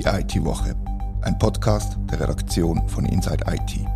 [0.00, 0.74] Die IT-Woche,
[1.20, 3.86] ein Podcast der Redaktion von Inside IT.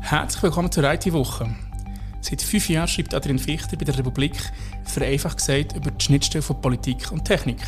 [0.00, 1.48] Herzlich willkommen zur IT-Woche.
[2.22, 4.34] Seit fünf Jahren schreibt Adrian Fichter bei der Republik,
[4.82, 7.60] vereinfacht gesagt, über die Schnittstelle von Politik und Technik.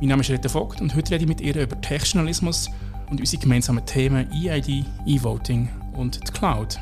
[0.00, 2.70] Mein Name ist Rita Vogt und heute rede ich mit ihr über Techjournalismus
[3.10, 6.80] und unsere gemeinsamen Themen EID, E-Voting und die Cloud.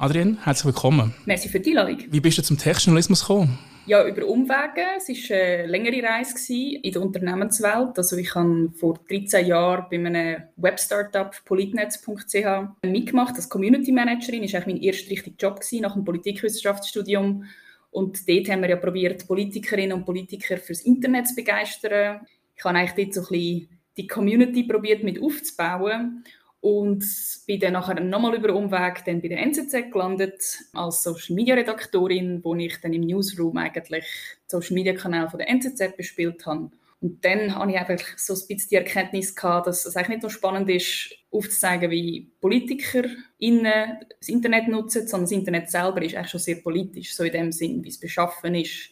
[0.00, 1.12] Adrian, herzlich willkommen.
[1.26, 2.04] Merci für die Einladung.
[2.08, 3.58] Wie bist du zum Techjournalismus gekommen?
[3.86, 4.84] Ja, über Umwege.
[4.96, 7.98] Es war eine längere Reise in der Unternehmenswelt.
[7.98, 14.42] Also ich habe vor 13 Jahren bei einem Web-Startup politnetz.ch mitgemacht als Community Managerin.
[14.42, 17.42] Das war mein erster richtiger Job nach dem Politikwissenschaftsstudium.
[17.90, 22.20] Und dort haben wir ja probiert, Politikerinnen und Politiker fürs Internet zu begeistern.
[22.54, 26.22] Ich habe eigentlich dort so ein bisschen die Community probiert mit aufzubauen
[26.60, 27.04] und
[27.46, 32.42] bin dann nachher nochmal über Umweg dann bei der NZZ gelandet als Social Media Redaktorin,
[32.42, 34.04] wo ich dann im Newsroom eigentlich
[34.46, 36.70] Social Media Kanal von der NZZ bespielt habe.
[37.00, 40.22] Und dann habe ich einfach so ein bisschen die Erkenntnis gehabt, dass es eigentlich nicht
[40.22, 46.30] nur spannend ist, aufzuzeigen, wie Politiker das Internet nutzen, sondern das Internet selber ist eigentlich
[46.30, 48.90] schon sehr politisch, so in dem Sinn, wie es beschaffen ist,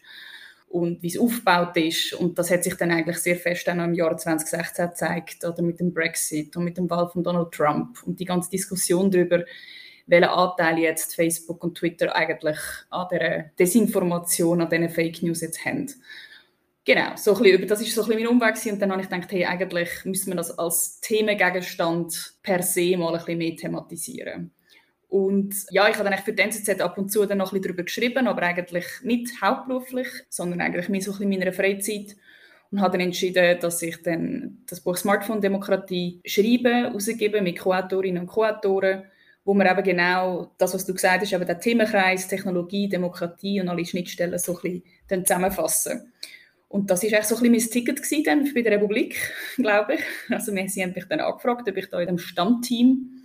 [0.69, 2.13] und wie es aufgebaut ist.
[2.15, 5.81] Und das hat sich dann eigentlich sehr fest dann im Jahr 2016 gezeigt, oder mit
[5.81, 9.45] dem Brexit und mit dem Wahl von Donald Trump und die ganze Diskussion darüber,
[10.07, 12.59] welchen Anteil jetzt Facebook und Twitter eigentlich
[12.91, 15.91] an der Desinformation, an diesen Fake News jetzt haben.
[16.85, 19.09] Genau, so ein bisschen, das ist so ein bisschen mein Umweg und dann habe ich
[19.09, 24.53] gedacht, hey, eigentlich müssen wir das als Themengegenstand per se mal ein bisschen mehr thematisieren.
[25.17, 27.63] Und ja, ich habe dann für die NZZ ab und zu dann noch ein bisschen
[27.63, 32.17] darüber geschrieben, aber eigentlich nicht hauptberuflich, sondern eigentlich mehr so ein bisschen in meiner Freizeit.
[32.71, 38.25] Und habe dann entschieden, dass ich dann das Buch Smartphone Demokratie schreibe, rausgebe mit Co-Autorinnen
[38.25, 39.05] und Co-Autoren,
[39.47, 43.71] wo wir eben genau das, was du gesagt hast, eben den Themenkreis, Technologie, Demokratie und
[43.71, 46.13] alle Schnittstellen so ein bisschen dann zusammenfassen.
[46.69, 49.17] Und das war eigentlich so ein bisschen mein Ticket bei der Republik,
[49.57, 50.01] glaube ich.
[50.29, 53.23] Also sie haben mich dann angefragt, ob ich da in dem Stammteam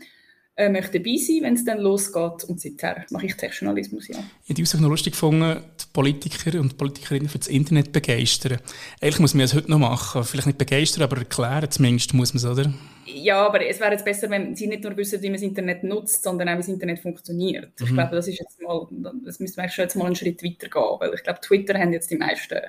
[0.61, 2.43] äh, möchte dabei sein, wenn es dann losgeht.
[2.45, 4.19] Und seither mache ich Techjournalismus, ja.
[4.43, 8.59] Ich habe die Aussage noch lustig gefunden, die Politiker und Politikerinnen für das Internet begeistern.
[9.01, 10.23] Eigentlich muss man es heute noch machen.
[10.23, 12.73] Vielleicht nicht begeistern, aber erklären zumindest muss man es, oder?
[13.05, 15.83] Ja, aber es wäre jetzt besser, wenn Sie nicht nur wissen, wie man das Internet
[15.83, 17.79] nutzt, sondern auch, wie das Internet funktioniert.
[17.79, 17.87] Mhm.
[17.87, 18.87] Ich glaube, das ist jetzt mal,
[19.25, 21.91] das müsste man schon jetzt mal einen Schritt weiter gehen, weil ich glaube, Twitter haben
[21.91, 22.59] jetzt die meisten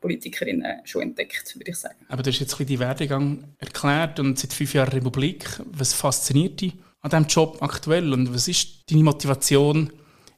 [0.00, 1.96] Politikerinnen schon entdeckt, würde ich sagen.
[2.08, 5.46] Aber du hast jetzt ein bisschen die Werdegang erklärt und seit fünf Jahren Republik.
[5.72, 6.74] Was fasziniert dich
[7.06, 9.92] an diesem Job aktuell und was ist deine Motivation,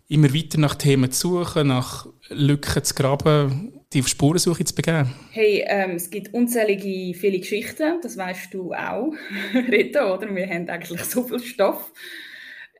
[0.09, 5.15] immer weiter nach Themen zu suchen, nach Lücken zu graben, die auf Spurensuche zu begeben?
[5.31, 9.13] Hey, ähm, es gibt unzählige viele Geschichten, das weißt du auch,
[9.55, 10.35] Rita, oder?
[10.35, 11.91] Wir haben eigentlich so viel Stoff.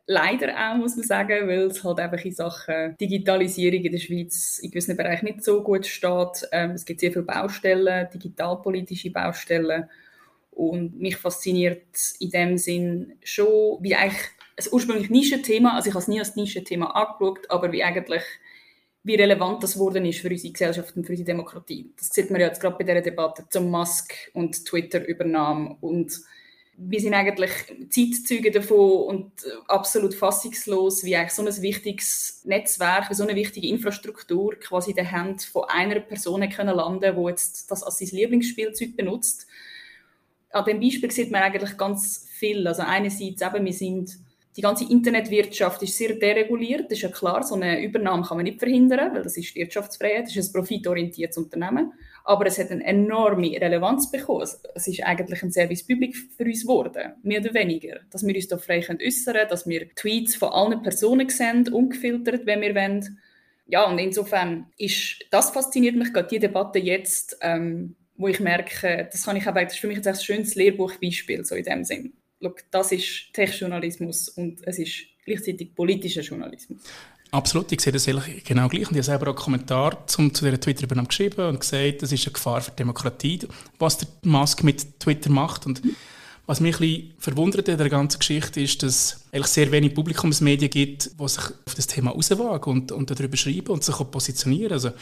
[0.07, 4.59] Leider auch, muss man sagen, weil es halt einfach in Sachen Digitalisierung in der Schweiz
[4.63, 6.49] in gewissen Bereichen nicht so gut steht.
[6.53, 9.85] Ähm, es gibt sehr viele Baustellen, digitalpolitische Baustellen
[10.59, 11.87] und mich fasziniert
[12.19, 14.27] in dem Sinn schon, wie eigentlich
[14.57, 18.25] ein ursprünglich Nischenthema, also ich habe es nie als Nischenthema angeschaut, aber wie eigentlich
[19.05, 21.93] wie relevant das geworden ist für unsere Gesellschaft und für unsere Demokratie.
[21.97, 26.13] Das sieht man ja jetzt gerade bei dieser Debatte zum Musk und Twitter-Übernahme und
[26.77, 27.51] wir sind eigentlich
[27.91, 29.33] Zeitzeuge davon und
[29.69, 35.07] absolut fassungslos, wie eigentlich so ein wichtiges Netzwerk, so eine wichtige Infrastruktur quasi in den
[35.07, 39.47] Händen von einer Person können landen, die jetzt das als sein Lieblingsspielzeug benutzt
[40.51, 42.67] an dem Beispiel sieht man eigentlich ganz viel.
[42.67, 44.11] Also einerseits eben, wir sind,
[44.57, 46.87] die ganze Internetwirtschaft ist sehr dereguliert.
[46.87, 50.27] Das ist ja klar, so eine Übernahme kann man nicht verhindern, weil das ist Wirtschaftsfreiheit,
[50.27, 51.93] das ist ein profitorientiertes Unternehmen.
[52.25, 54.47] Aber es hat eine enorme Relevanz bekommen.
[54.75, 58.01] Es ist eigentlich ein Service Public für uns geworden, mehr oder weniger.
[58.11, 62.45] Dass wir uns da frei äußern können, dass wir Tweets von allen Personen sehen, ungefiltert,
[62.47, 63.19] wenn wir wollen.
[63.67, 69.09] Ja, und insofern ist, das fasziniert mich gerade, die Debatte jetzt, ähm, wo ich merke,
[69.11, 71.85] das, kann ich aber, das ist für mich jetzt ein schönes Lehrbuchbeispiel, so in dem
[71.85, 72.13] Sinn.
[72.43, 76.83] Schau, das ist Tech-Journalismus und es ist gleichzeitig politischer Journalismus.
[77.31, 78.89] Absolut, ich sehe das genau gleich.
[78.89, 82.13] Und ich habe selber auch einen Kommentar zum, zu dieser Twitter-Übernahme geschrieben und gesagt, das
[82.13, 83.41] ist eine Gefahr für die Demokratie,
[83.79, 85.67] was der Musk mit Twitter macht.
[85.67, 85.83] Und
[86.47, 90.71] was mich ein bisschen verwundert in der ganzen Geschichte ist, dass es sehr wenig Publikumsmedien
[90.71, 94.73] gibt, die sich auf das Thema rauswagen und, und darüber schreiben und sich auch positionieren.
[94.73, 94.93] Also,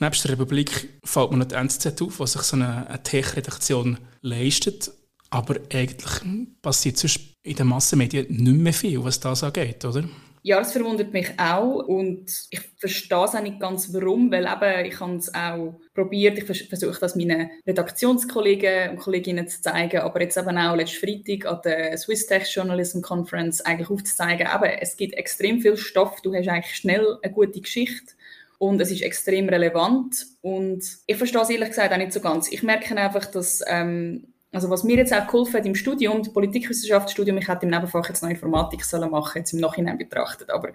[0.00, 3.98] Nebst der Republik fällt mir noch die NZZ auf, was sich so eine, eine Tech-Redaktion
[4.22, 4.90] leistet.
[5.28, 6.22] Aber eigentlich
[6.62, 10.04] passiert sonst in den Massenmedien nicht mehr viel, was das angeht, oder?
[10.42, 11.86] Ja, das verwundert mich auch.
[11.86, 16.38] Und ich verstehe es auch nicht ganz, warum, weil eben, ich habe es auch probiert,
[16.38, 21.44] ich versuche das meinen Redaktionskollegen und Kolleginnen zu zeigen, aber jetzt eben auch letzten Freitag
[21.44, 26.34] an der Swiss Tech Journalism Conference eigentlich aufzuzeigen, eben, es gibt extrem viel Stoff, du
[26.34, 28.14] hast eigentlich schnell eine gute Geschichte
[28.60, 32.52] und es ist extrem relevant und ich verstehe es ehrlich gesagt auch nicht so ganz.
[32.52, 36.30] Ich merke einfach, dass ähm, also was mir jetzt auch geholfen hat im Studium, im
[36.30, 40.74] Politikwissenschaftsstudium, ich hätte im Nebenfach jetzt noch Informatik sollen machen, jetzt im Nachhinein betrachtet, aber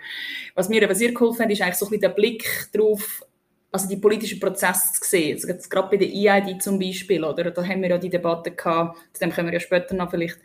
[0.55, 3.23] was mir eben sehr geholfen hat, ist eigentlich so ein bisschen der Blick darauf,
[3.71, 5.35] also die politischen Prozesse zu sehen.
[5.35, 7.51] Also jetzt gerade bei der EID zum Beispiel, oder?
[7.51, 10.39] Da haben wir ja die Debatte gehabt, zu dem kommen wir ja später noch vielleicht,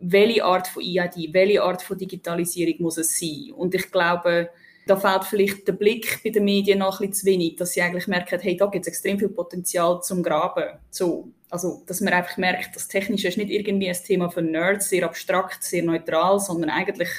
[0.00, 3.52] welche Art von EID, welche Art von Digitalisierung muss es sein?
[3.54, 4.48] Und ich glaube,
[4.86, 7.82] da fehlt vielleicht der Blick bei den Medien noch ein bisschen zu wenig, dass sie
[7.82, 10.64] eigentlich merken, hey, da gibt es extrem viel Potenzial zum Graben.
[10.90, 14.88] So, also, dass man einfach merkt, das Technische ist nicht irgendwie ein Thema für Nerds,
[14.88, 17.10] sehr abstrakt, sehr neutral, sondern eigentlich,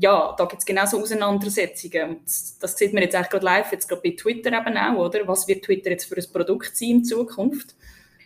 [0.00, 2.08] ja, da gibt es genauso Auseinandersetzungen.
[2.10, 2.22] Und
[2.60, 5.28] das sieht man jetzt eigentlich gerade live, jetzt gerade bei Twitter eben auch, oder?
[5.28, 7.76] Was wird Twitter jetzt für ein Produkt sein in Zukunft?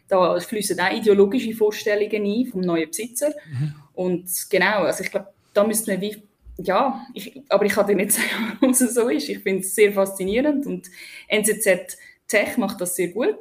[0.09, 3.29] Da fließen auch ideologische Vorstellungen ein vom neuen Besitzer.
[3.51, 3.75] Mhm.
[3.93, 6.23] Und genau, also ich glaube, da müsste man wie
[6.59, 9.29] ja, ich, aber ich kann dir nicht sagen, warum es so ist.
[9.29, 10.89] Ich finde es sehr faszinierend und
[11.29, 11.97] NZZ
[12.27, 13.39] Tech macht das sehr gut.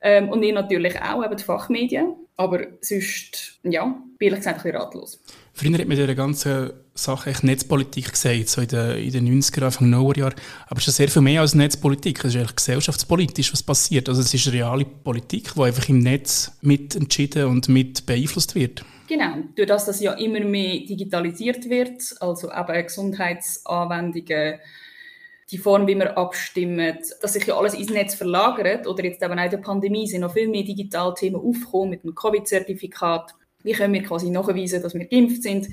[0.00, 2.14] Ähm, und ich natürlich auch, eben die Fachmedien.
[2.36, 3.84] Aber sonst, ja,
[4.18, 5.22] bin ich gesagt ein bisschen ratlos.
[5.58, 9.64] Früher hat man dieser ganzen Sache echt Netzpolitik gesagt, so in den, in den 90er,
[9.64, 10.34] Anfang 90er Jahren.
[10.68, 12.18] Aber es ist sehr viel mehr als Netzpolitik.
[12.18, 14.10] Es ist eigentlich gesellschaftspolitisch, was passiert.
[14.10, 18.84] Also es ist reale Politik, die einfach im Netz mit entschieden und mit beeinflusst wird.
[19.08, 24.60] Genau, durch das, dass ja immer mehr digitalisiert wird, also eben Gesundheitsanwendungen,
[25.50, 29.38] die Form, wie wir abstimmen, dass sich ja alles ins Netz verlagert oder jetzt eben
[29.38, 33.32] auch in der Pandemie sind noch viel mehr digitale Themen aufgekommen mit dem Covid-Zertifikat.
[33.66, 35.66] Wie können wir quasi nachweisen, dass wir geimpft sind?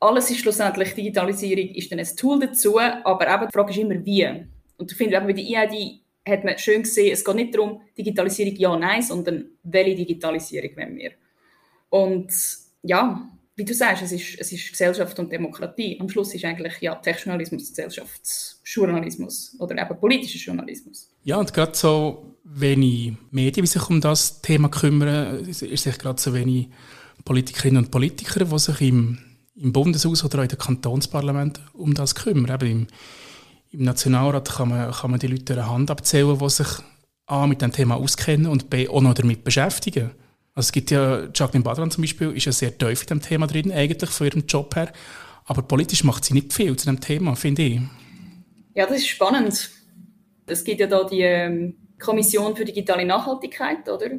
[0.00, 4.04] Alles ist schlussendlich, Digitalisierung ist dann ein Tool dazu, aber eben die Frage ist immer,
[4.04, 4.46] wie.
[4.78, 8.56] Und ich finde, bei der EID hat man schön gesehen, es geht nicht darum, Digitalisierung
[8.56, 11.10] ja, nein, sondern welche Digitalisierung wollen wir.
[11.90, 12.32] Und
[12.82, 15.98] ja, wie du sagst, es ist, es ist Gesellschaft und Demokratie.
[16.00, 21.08] Am Schluss ist eigentlich ja Techjournalismus Gesellschaftsjournalismus oder eben politischer Journalismus.
[21.22, 26.20] Ja, und gerade so wenig Medien, die sich um das Thema kümmern, ist sich gerade
[26.20, 26.68] so wenig
[27.24, 29.18] Politikerinnen und Politiker, die sich im,
[29.54, 32.54] im Bundeshaus oder auch in den Kantonsparlamenten um das kümmern.
[32.54, 32.86] Eben im,
[33.70, 36.68] im Nationalrat kann man, kann man die Leute eine Hand abzählen, die sich
[37.26, 40.10] A, mit dem Thema auskennen und B, auch noch damit beschäftigen.
[40.54, 43.46] Also es gibt ja, Jacqueline Badran zum Beispiel, ist ja sehr tief in dem Thema
[43.46, 44.92] drin, eigentlich von ihrem Job her.
[45.46, 47.80] Aber politisch macht sie nicht viel zu dem Thema, finde ich.
[48.74, 49.70] Ja, das ist spannend.
[50.46, 54.10] Es gibt ja da die ähm, Kommission für digitale Nachhaltigkeit, oder?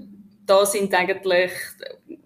[0.45, 1.51] Da sind eigentlich,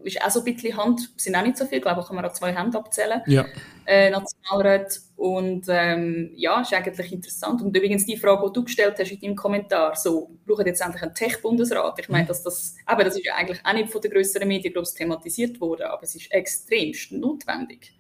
[0.04, 2.26] ist auch so ein bisschen Hand, sind auch nicht so viel, ich glaube, kann man
[2.26, 3.22] auch zwei Hände abzählen.
[3.28, 3.46] Ja.
[3.86, 5.00] Äh, Nationalrat.
[5.20, 7.62] Und ähm, ja, ist eigentlich interessant.
[7.62, 11.04] Und übrigens die Frage, die du gestellt hast in deinem Kommentar, so, brauchen jetzt endlich
[11.04, 12.00] einen Tech-Bundesrat?
[12.00, 14.72] Ich meine, dass das, aber das ist ja eigentlich auch nicht von den grösseren Medien
[14.72, 17.92] glaub, thematisiert worden, aber es ist extremst notwendig.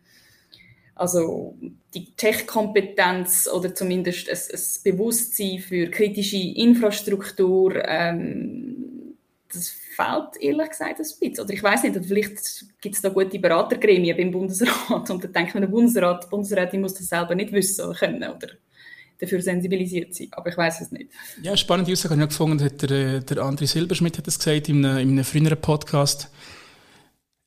[0.95, 1.57] Also
[1.93, 8.98] die Tech-Kompetenz oder zumindest ein, ein, Bewusstsein für kritische Infrastruktur, ähm,
[9.51, 11.43] das fehlt ehrlich gesagt ein bisschen.
[11.43, 15.53] Oder ich weiß nicht, vielleicht gibt es da gute Beratergremien beim Bundesrat und dann denkt
[15.53, 18.49] man, der Bundesrat, die Bundesrätin muss das selber nicht wissen oder können oder
[19.19, 20.29] dafür sensibilisiert sein.
[20.31, 21.09] Aber ich weiß es nicht.
[21.41, 24.69] Ja, spannende Aussage habe ich gefunden, hat der, äh, der André Silberschmidt hat das gesagt
[24.69, 26.29] in einem, in einem früheren Podcast.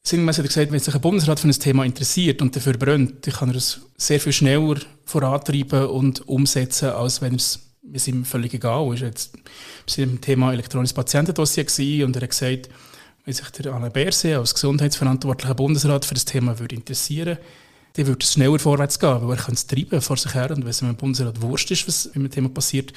[0.04, 3.24] Sinngemäß hat er gesagt, wenn sich ein Bundesrat für ein Thema interessiert und dafür brennt,
[3.26, 8.24] dann kann er es sehr viel schneller vorantreiben und umsetzen, als wenn es ist ihm
[8.24, 8.92] völlig egal.
[8.94, 9.32] Ist jetzt
[9.96, 12.68] beim Thema elektronisches Patientendossier und er hat gesagt,
[13.24, 17.38] wenn sich der Alain Berset als gesundheitsverantwortlicher Bundesrat für das Thema würde interessieren
[17.94, 20.62] dann würde es schneller vorwärts gehen, weil er kann es treiben vor sich her und
[20.62, 22.92] wenn es im Bundesrat wurscht ist, was mit dem Thema passiert,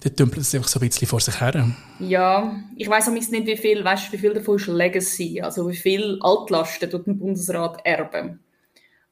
[0.00, 1.74] dann dümpelt es einfach so ein bisschen vor sich her.
[1.98, 5.76] Ja, ich weiß auch nicht, wie viel, weißt, wie viel davon ist Legacy, also wie
[5.76, 8.40] viel Altlasten tut ein Bundesrat erben.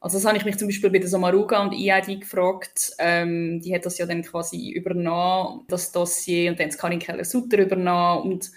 [0.03, 2.91] Also das habe ich mich zum Beispiel bei der Samaruga und EID gefragt.
[2.99, 7.59] Ähm, die hat das ja dann quasi übernommen, das Dossier, und dann hat Karin Keller-Sutter
[7.59, 8.33] übernommen.
[8.33, 8.51] Und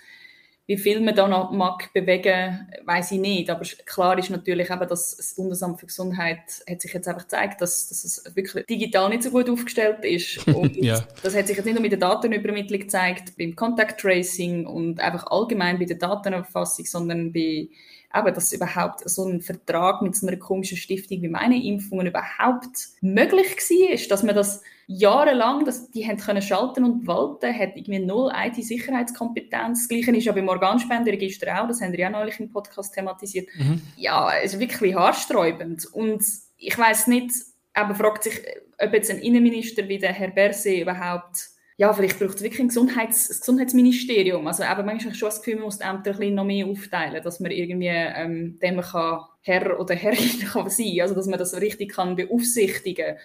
[0.66, 3.48] wie viel man da noch mag bewegen, weiß ich nicht.
[3.48, 7.60] Aber klar ist natürlich eben, dass das Bundesamt für Gesundheit hat sich jetzt einfach gezeigt,
[7.60, 10.44] dass, dass es wirklich digital nicht so gut aufgestellt ist.
[10.52, 11.06] Und ja.
[11.22, 15.28] das hat sich jetzt nicht nur mit der Datenübermittlung gezeigt, beim Contact Tracing und einfach
[15.28, 17.68] allgemein bei der Datenerfassung, sondern bei
[18.14, 22.88] eben, dass überhaupt so ein Vertrag mit so einer komischen Stiftung wie meine Impfungen überhaupt
[23.00, 27.98] möglich war, dass man das jahrelang, dass die haben können schalten und walten, hat irgendwie
[27.98, 29.80] null IT-Sicherheitskompetenz.
[29.80, 33.48] Das Gleiche ist ja beim Organspenderegister auch, das haben wir ja neulich im Podcast thematisiert.
[33.56, 33.82] Mhm.
[33.96, 36.24] Ja, es ist wirklich haarsträubend und
[36.56, 37.32] ich weiß nicht,
[37.74, 38.40] aber fragt sich,
[38.78, 42.68] ob jetzt ein Innenminister wie der Herr Berset überhaupt ja, vielleicht braucht es wirklich ein,
[42.68, 44.46] Gesundheits-, ein Gesundheitsministerium.
[44.46, 47.22] Also eben manchmal schon das Gefühl, man muss die Ämter ein bisschen noch mehr aufteilen,
[47.22, 51.60] dass man irgendwie ähm, dem kann Herr oder Herrin kann sein also dass man das
[51.60, 53.16] richtig kann beaufsichtigen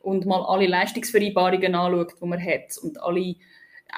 [0.00, 3.34] und mal alle Leistungsvereinbarungen anschaut, die man hat und alle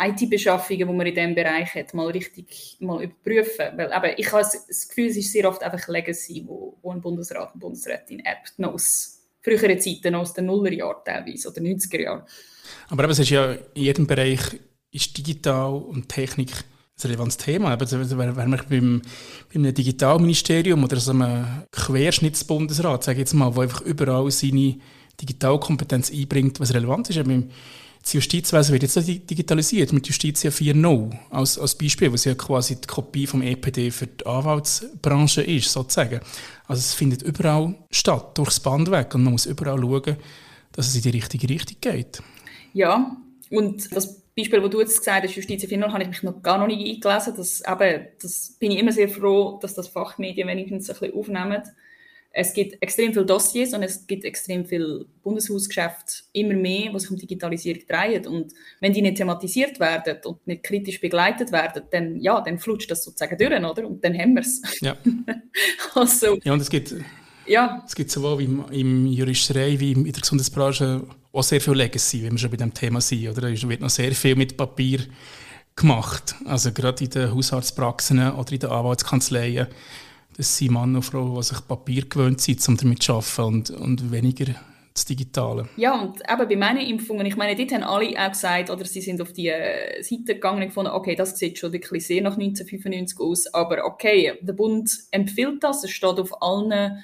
[0.00, 3.66] IT-Beschaffungen, die man in diesem Bereich hat, mal richtig mal überprüfen.
[3.76, 7.00] Weil eben, ich habe das Gefühl, es ist sehr oft einfach Legacy, wo, wo ein
[7.00, 12.00] Bundesrat und Bundesrätin erbt, noch aus früheren Zeiten, noch aus den Nullerjahren teilweise oder 90er
[12.00, 12.22] Jahren.
[12.88, 14.40] Aber eben, es ist ja in jedem Bereich
[14.90, 17.76] ist digital und Technik ein relevantes Thema.
[17.78, 19.02] Also, wenn man beim,
[19.52, 24.78] beim Digitalministerium oder so einem Querschnittsbundesrat, sage ich jetzt mal, wo einfach überall seine
[25.20, 27.20] Digitalkompetenz einbringt, was relevant ist.
[28.02, 32.86] Das Justizwesen wird jetzt digitalisiert mit Justitia 4.0 als, als Beispiel, was ja quasi die
[32.86, 36.20] Kopie vom EPD für die Anwaltsbranche ist, sozusagen.
[36.66, 40.16] Also es findet überall statt, durchs Band weg und man muss überall schauen,
[40.72, 42.22] dass es in die richtige Richtung geht.
[42.72, 43.16] Ja,
[43.50, 46.58] und das Beispiel, das du jetzt gesagt hast, Justiz 4.0, habe ich mich noch gar
[46.58, 47.34] noch nicht eingelesen.
[47.36, 51.62] Das, eben, das bin ich immer sehr froh, dass das Fachmedien wenigstens ein bisschen aufnehmen.
[52.30, 57.10] Es gibt extrem viele Dossiers und es gibt extrem viele Bundeshausgeschäfte, immer mehr, die sich
[57.10, 58.26] um Digitalisierung drehen.
[58.28, 62.90] Und wenn die nicht thematisiert werden und nicht kritisch begleitet werden, dann, ja, dann flutscht
[62.90, 63.88] das sozusagen durch, oder?
[63.88, 64.62] Und dann haben wir es.
[64.80, 64.96] Ja.
[65.94, 66.94] also, ja, und es gibt,
[67.46, 67.82] ja.
[67.84, 71.08] es gibt sowohl im, im Juristerei wie in der Gesundheitsbranche
[71.38, 73.28] auch sehr viel Legacy, wenn wir schon bei dem Thema sind.
[73.28, 73.50] Oder?
[73.50, 75.00] Es wird noch sehr viel mit Papier
[75.76, 76.34] gemacht.
[76.44, 79.68] Also gerade in den Hausarztpraxen oder in den Anwaltskanzleien.
[80.36, 83.70] Das sind Männer und Frauen, die sich Papier gewöhnt sind, um damit zu arbeiten und,
[83.70, 84.54] und weniger
[84.94, 85.68] das Digitale.
[85.76, 89.00] Ja, und eben bei meinen Impfungen, ich meine, dort haben alle auch gesagt, oder sie
[89.00, 92.36] sind auf die äh, Seite gegangen und gefunden, okay, das sieht schon wirklich sehr nach
[92.36, 97.02] 1995 aus, aber okay, der Bund empfiehlt das, es steht auf allen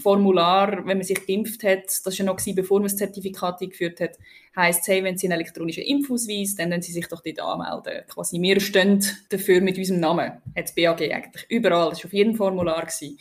[0.00, 3.60] Formular, wenn man sich geimpft hat, das war ja noch gewesen, bevor man das Zertifikat
[3.60, 4.18] eingeführt hat,
[4.56, 8.04] heisst hey, wenn Sie einen elektronischen Impfausweis, dann können Sie sich doch dort anmelden.
[8.08, 12.12] Quasi wir stehen dafür mit unserem Namen, hat das BAG eigentlich überall, das war auf
[12.12, 12.86] jedem Formular.
[12.86, 13.18] Gewesen.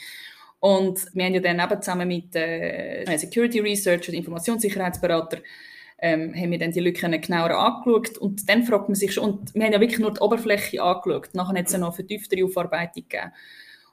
[0.60, 5.40] Und wir haben ja dann eben zusammen mit äh, Security Research und Informationssicherheitsberater
[6.02, 9.56] ähm, haben wir dann die Lücken genauer angeschaut und dann fragt man sich schon, und
[9.56, 13.04] wir haben ja wirklich nur die Oberfläche angeschaut, nachher hat es ja noch vertieftere Aufarbeitung
[13.08, 13.32] gegeben.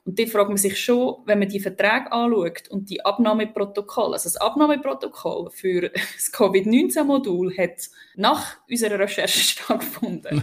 [0.08, 4.24] Und da fragt man sich schon, wenn man die Verträge anschaut und die Abnahmeprotokolle, also
[4.24, 10.42] das Abnahmeprotokoll für das Covid-19-Modul hat nach unserer Recherche stattgefunden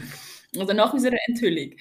[0.55, 1.71] oder nach unserer Enthüllung.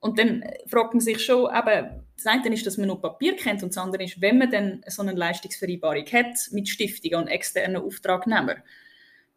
[0.00, 3.62] Und dann fragt man sich schon, eben, das eine ist, dass man nur Papier kennt
[3.62, 7.80] und das andere ist, wenn man dann so eine Leistungsvereinbarung hat mit Stiftungen und externen
[7.80, 8.60] Auftragnehmern,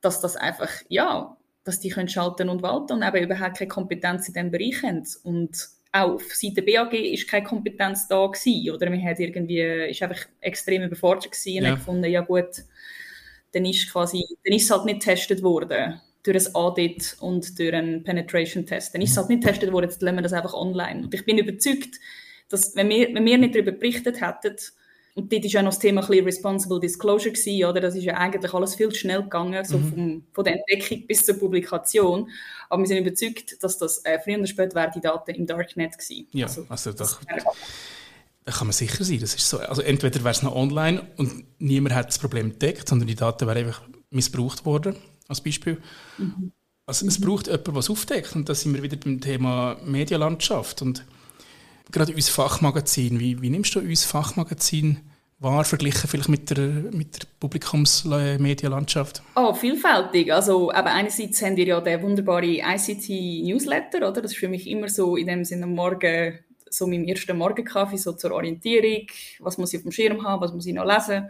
[0.01, 4.29] dass das einfach, ja, dass die können schalten und walten und eben überhaupt keine Kompetenz
[4.29, 5.03] in diesem Bereich haben.
[5.21, 10.25] Und auf Seite BAG ist keine Kompetenz da gewesen, oder man hat irgendwie, ist einfach
[10.41, 11.69] extrem überfordert gewesen und ja.
[11.69, 12.63] hat gefunden, ja gut,
[13.51, 17.73] dann ist quasi, dann ist es halt nicht getestet worden durch ein Audit und durch
[17.73, 18.95] einen Penetration-Test.
[18.95, 21.03] Dann ist es halt nicht getestet worden, jetzt lassen wir das einfach online.
[21.03, 21.99] Und ich bin überzeugt,
[22.49, 24.55] dass wenn wir, wenn wir nicht darüber berichtet hätten,
[25.15, 27.81] und dort war ja noch das Thema ein bisschen Responsible Disclosure, gewesen, oder?
[27.81, 29.89] Das ist ja eigentlich alles viel zu schnell gegangen, so mhm.
[29.89, 32.29] vom, von der Entdeckung bis zur Publikation.
[32.69, 36.27] Aber wir sind überzeugt, dass das äh, früher oder später die Daten im Darknet gewesen.
[36.31, 37.21] Ja, also, also doch,
[38.45, 39.19] da kann man sicher sein.
[39.19, 39.59] Das ist so.
[39.59, 43.47] Also entweder wäre es noch online und niemand hat das Problem entdeckt, sondern die Daten
[43.47, 44.95] wären einfach missbraucht worden,
[45.27, 45.81] als Beispiel.
[46.17, 46.51] Mhm.
[46.85, 48.35] Also es braucht jemanden, der es aufdeckt.
[48.35, 50.81] Und da sind wir wieder beim Thema Medienlandschaft.
[50.81, 51.05] Und
[51.91, 54.99] gerade unser Fachmagazin, wie, wie nimmst du unser Fachmagazin
[55.39, 59.21] wahr, verglichen vielleicht mit der, mit der Publikumsmedienlandschaft?
[59.35, 60.33] Oh, vielfältig.
[60.33, 64.21] Also aber einerseits haben wir ja den wunderbaren ICT-Newsletter, oder?
[64.21, 66.39] Das ist für mich immer so in dem Sinne Morgen
[66.73, 69.05] so meinem ersten Morgenkaffee, so zur Orientierung,
[69.39, 71.29] was muss ich auf dem Schirm haben, was muss ich noch lesen,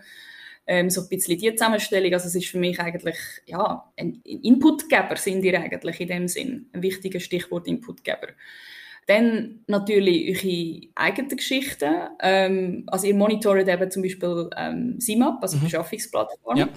[0.65, 5.17] ähm, so ein bisschen die Zusammenstellung, also es ist für mich eigentlich, ja, ein Inputgeber
[5.17, 8.29] sind ihr eigentlich in dem Sinn, ein wichtiges Stichwort Inputgeber.
[9.07, 11.93] Dann natürlich eure eigenen Geschichten.
[12.21, 15.63] Ähm, also ihr monitort eben zum Beispiel ähm, SIMAP, also mhm.
[15.63, 16.57] Beschaffungsplattform.
[16.57, 16.69] Ja.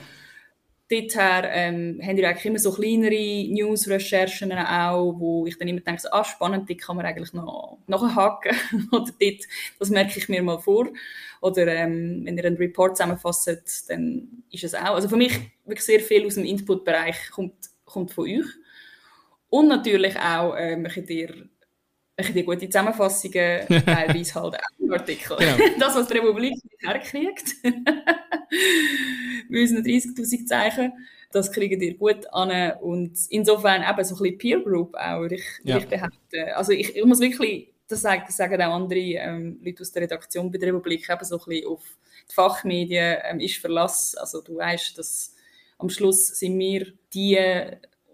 [0.88, 6.00] Dorther ähm, haben ihr eigentlich immer so kleinere News-Recherchen auch, wo ich dann immer denke,
[6.00, 8.56] so, ah, spannend, die kann man eigentlich noch nachhaken.
[8.92, 9.40] Oder dort,
[9.80, 10.86] das merke ich mir mal vor.
[11.40, 14.94] Oder ähm, wenn ihr einen Report zusammenfasst, dann ist es auch.
[14.94, 17.54] Also für mich wirklich sehr viel aus dem Input-Bereich kommt,
[17.84, 18.46] kommt von euch.
[19.48, 21.48] Und natürlich auch äh, möchtet ihr
[22.18, 25.36] die gute Zusammenfassungen, teilweise halt auch Artikel.
[25.36, 25.56] Genau.
[25.78, 27.56] Das, was die Republik nicht herkriegt,
[29.48, 30.92] mit unseren 30'000 Zeichen,
[31.32, 35.44] das kriegen ihr gut an und insofern eben so ein bisschen Peer Group auch, ich,
[35.64, 35.76] ja.
[35.76, 36.56] ich behaupte.
[36.56, 40.02] Also ich, ich, muss wirklich das sagen, das sagen auch andere ähm, Leute aus der
[40.02, 41.82] Redaktion bei der Republik, eben so ein bisschen auf
[42.28, 44.14] die Fachmedien ähm, ist Verlass.
[44.14, 45.34] Also du weißt, dass
[45.78, 47.38] am Schluss sind wir die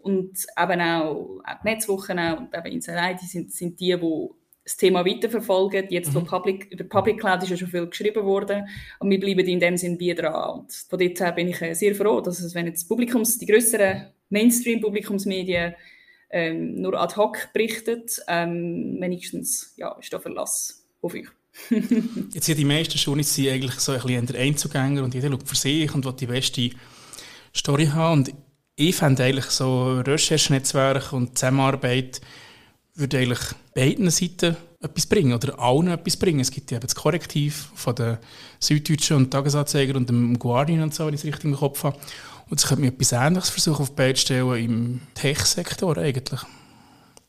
[0.02, 4.28] und eben auch, auch die Netzwochen und eben Inside die sind, sind die, die
[4.64, 5.86] das Thema weiterverfolgen.
[5.90, 6.14] Jetzt, mhm.
[6.16, 8.68] wo Public, über Public Cloud ist ja schon viel geschrieben worden
[9.00, 10.60] und wir bleiben in dem Sinn wie dran.
[10.60, 13.46] Und von dort her bin ich äh, sehr froh, dass es, wenn jetzt Publikums, die
[13.46, 15.74] größeren Mainstream-Publikumsmedien
[16.30, 21.28] ähm, nur ad hoc berichtet, ähm, wenigstens ja, ist da Verlass auf euch.
[22.32, 25.56] jetzt sind die meisten Journalisten sind eigentlich so ein bisschen Einzugänger und jeder schaut für
[25.56, 26.70] sich und will die beste
[27.54, 28.20] Story haben.
[28.20, 28.34] Und
[28.76, 32.20] ich fände eigentlich so Recherchenetzwerke und Zusammenarbeit
[32.94, 33.40] würde eigentlich
[33.74, 36.40] beiden Seiten etwas bringen oder allen etwas bringen.
[36.40, 38.18] Es gibt ja eben das Korrektiv von der
[38.58, 41.98] Süddeutschen und Tagesanzeiger und dem Guardian und so, wenn ich es richtig im Kopf habe.
[42.50, 46.40] Und es könnte mir etwas Ähnliches versuchen auf die Beine stellen im Tech-Sektor eigentlich.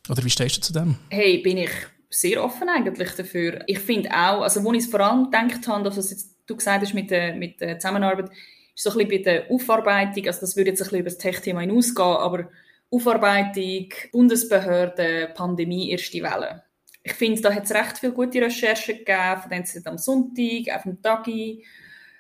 [0.10, 0.96] Oder wie stehst du zu dem?
[1.10, 1.72] Hey, bin ich
[2.10, 3.62] sehr offen eigentlich dafür.
[3.68, 6.84] Ich finde auch, also wo ich es vor allem gedacht habe, dass jetzt, du gesagt
[6.84, 8.30] hast mit der, mit der Zusammenarbeit,
[8.76, 11.18] ist so ein bisschen bei der Aufarbeitung, also das würde jetzt ein bisschen über das
[11.18, 12.50] Tech-Thema hinausgehen, aber
[12.92, 16.64] Aufarbeitung, Bundesbehörden, Pandemie, erste Welle.
[17.04, 20.84] Ich finde, da hat es recht viele gute Recherchen gegeben, von denen am Sonntag, auf
[20.84, 21.66] dem Tagi.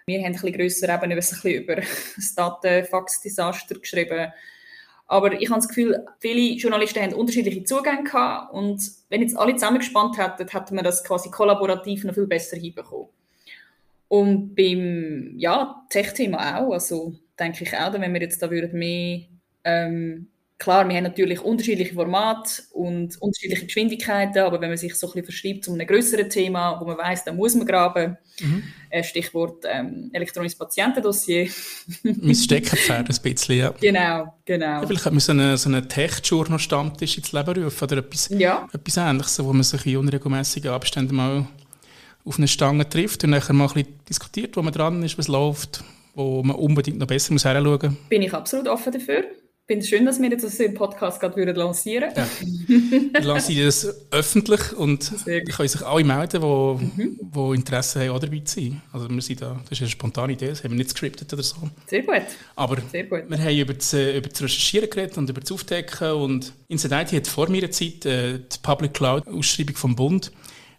[0.05, 1.75] Wir haben ein bisschen grösser eben ein bisschen über
[2.15, 4.33] das Datenfax-Desaster geschrieben.
[5.05, 9.53] Aber ich habe das Gefühl, viele Journalisten haben unterschiedliche Zugänge gehabt und wenn jetzt alle
[9.53, 13.09] zusammengespannt hätten, hätten wir das quasi kollaborativ noch viel besser hinbekommen.
[14.07, 19.21] Und beim ja, Tech-Thema auch, also denke ich auch, wenn wir jetzt da würden mehr
[19.63, 20.27] ähm,
[20.63, 25.09] Klar, wir haben natürlich unterschiedliche Formate und unterschiedliche Geschwindigkeiten, aber wenn man sich so ein
[25.11, 28.63] bisschen verschreibt zu einem größeren Thema, wo man weiß, da muss man graben, mhm.
[28.89, 31.49] Äh, Stichwort ähm, elektronisches Patientendossier.
[32.03, 33.73] mein Steckenpferd ein bisschen, ja.
[33.81, 34.65] Genau, genau.
[34.65, 38.65] Ja, vielleicht könnte man so einen, so einen Tech-Journal-Stammtisch ins Leben rufen oder etwas, ja.
[38.71, 41.45] etwas Ähnliches, wo man sich in unregelmäßigen Abständen mal
[42.25, 45.27] auf eine Stange trifft und nachher mal ein bisschen diskutiert, wo man dran ist, was
[45.27, 45.83] läuft,
[46.15, 48.09] wo man unbedingt noch besser muss hinschauen muss.
[48.09, 49.23] Bin ich absolut offen dafür.
[49.65, 52.27] Ich finde es schön, dass wir jetzt das im Podcast gerade lancieren ja.
[52.67, 57.01] Wir lancieren das öffentlich und können sich alle melden, die,
[57.39, 57.53] mhm.
[57.53, 58.81] Interesse haben, auch dabei zu sein.
[58.91, 61.43] Also wir sind da, das ist eine spontane Idee, das haben wir nicht gescriptet oder
[61.43, 61.55] so.
[61.87, 62.23] Sehr gut.
[62.57, 63.23] Aber Sehr gut.
[63.29, 67.27] wir haben über das, über das Recherchieren geredet und über das Aufdecken und Insight hat
[67.27, 70.29] vor meiner Zeit äh, die Public Cloud Ausschreibung vom Bund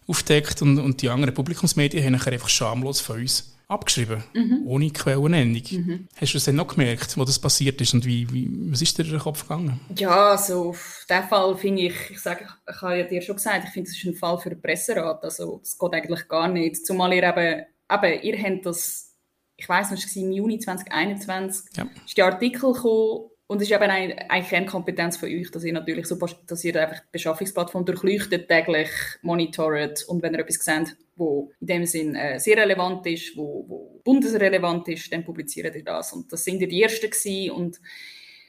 [0.07, 4.61] aufdeckt und, und die anderen Publikumsmedien haben nachher einfach schamlos von uns abgeschrieben, mhm.
[4.65, 5.63] ohne Quellennennung.
[5.71, 6.07] Mhm.
[6.15, 8.97] Hast du es dann noch gemerkt, wo das passiert ist und wie, wie, was ist
[8.97, 9.79] dir durch den Kopf gegangen?
[9.97, 13.65] Ja, also auf diesen Fall finde ich, ich sage, ich habe ja dir schon gesagt,
[13.65, 16.85] ich finde, es ist ein Fall für den Presserat, also das geht eigentlich gar nicht,
[16.85, 19.15] zumal ihr eben, eben ihr habt das,
[19.55, 21.87] ich weiss noch, es war im Juni 2021, ja.
[22.05, 25.73] ist der Artikel gekommen, und es ist eben eine, eine Kernkompetenz von euch, dass ihr
[25.73, 28.89] natürlich so, dass ihr einfach die Beschaffungsplattform durchleuchtet, täglich
[29.21, 33.65] monitort und wenn ihr etwas seht, wo in dem Sinn äh, sehr relevant ist, wo,
[33.67, 36.11] wo bundesrelevant ist, dann publiziert ihr das.
[36.11, 37.51] Und das sind ihr die Ersten gewesen.
[37.51, 37.79] und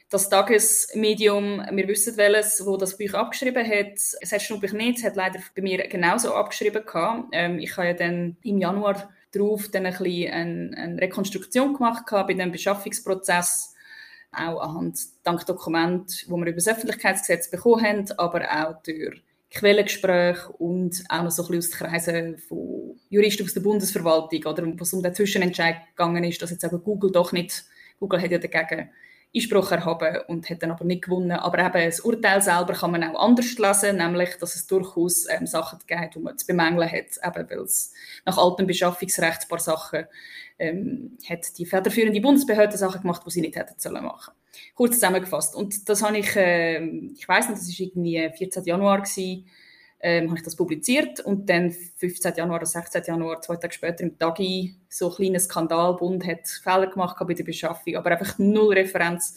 [0.09, 3.97] das Tagesmedium, wir wissen welches, wo das Buch abgeschrieben hat.
[4.21, 7.27] Es hat Schnuppich nicht, es hat leider bei mir genauso abgeschrieben gehabt.
[7.33, 12.07] Ähm, ich habe ja dann im Januar darauf dann ein bisschen eine, eine Rekonstruktion gemacht
[12.07, 13.75] gehabt bei dem Beschaffungsprozess
[14.37, 19.21] auch anhand dank Dokument, wo wir über das Öffentlichkeitsgesetz bekommen haben, aber auch durch
[19.51, 24.65] Quellengespräche und auch noch so ein bisschen aus von Juristen aus der Bundesverwaltung oder?
[24.65, 27.63] Wo es um den Zwischenentscheid gegangen ist, dass jetzt eben Google doch nicht,
[27.99, 28.89] Google hat ja dagegen
[29.35, 31.31] Einspruch erhaben und hat dann aber nicht gewonnen.
[31.31, 35.45] Aber eben das Urteil selber kann man auch anders lesen, nämlich, dass es durchaus ähm,
[35.45, 37.93] Sachen gibt, die man zu bemängeln hat, eben weil es
[38.25, 40.05] nach altem Beschaffungsrecht ein paar Sachen
[40.59, 44.33] ähm, hat die federführende Bundesbehörde Sachen gemacht, die sie nicht hätten sollen machen.
[44.73, 45.55] Kurz zusammengefasst.
[45.55, 48.63] Und das habe ich, äh, ich weiß nicht, das war irgendwie 14.
[48.63, 49.47] Januar gewesen,
[49.99, 52.35] ähm, habe ich das publiziert und dann 15.
[52.35, 53.03] Januar oder 16.
[53.05, 57.33] Januar, zwei Tage später im Tagi, so ein kleiner Skandal, Bund hat Fehler gemacht bei
[57.33, 59.35] der Beschaffung, aber einfach null Referenz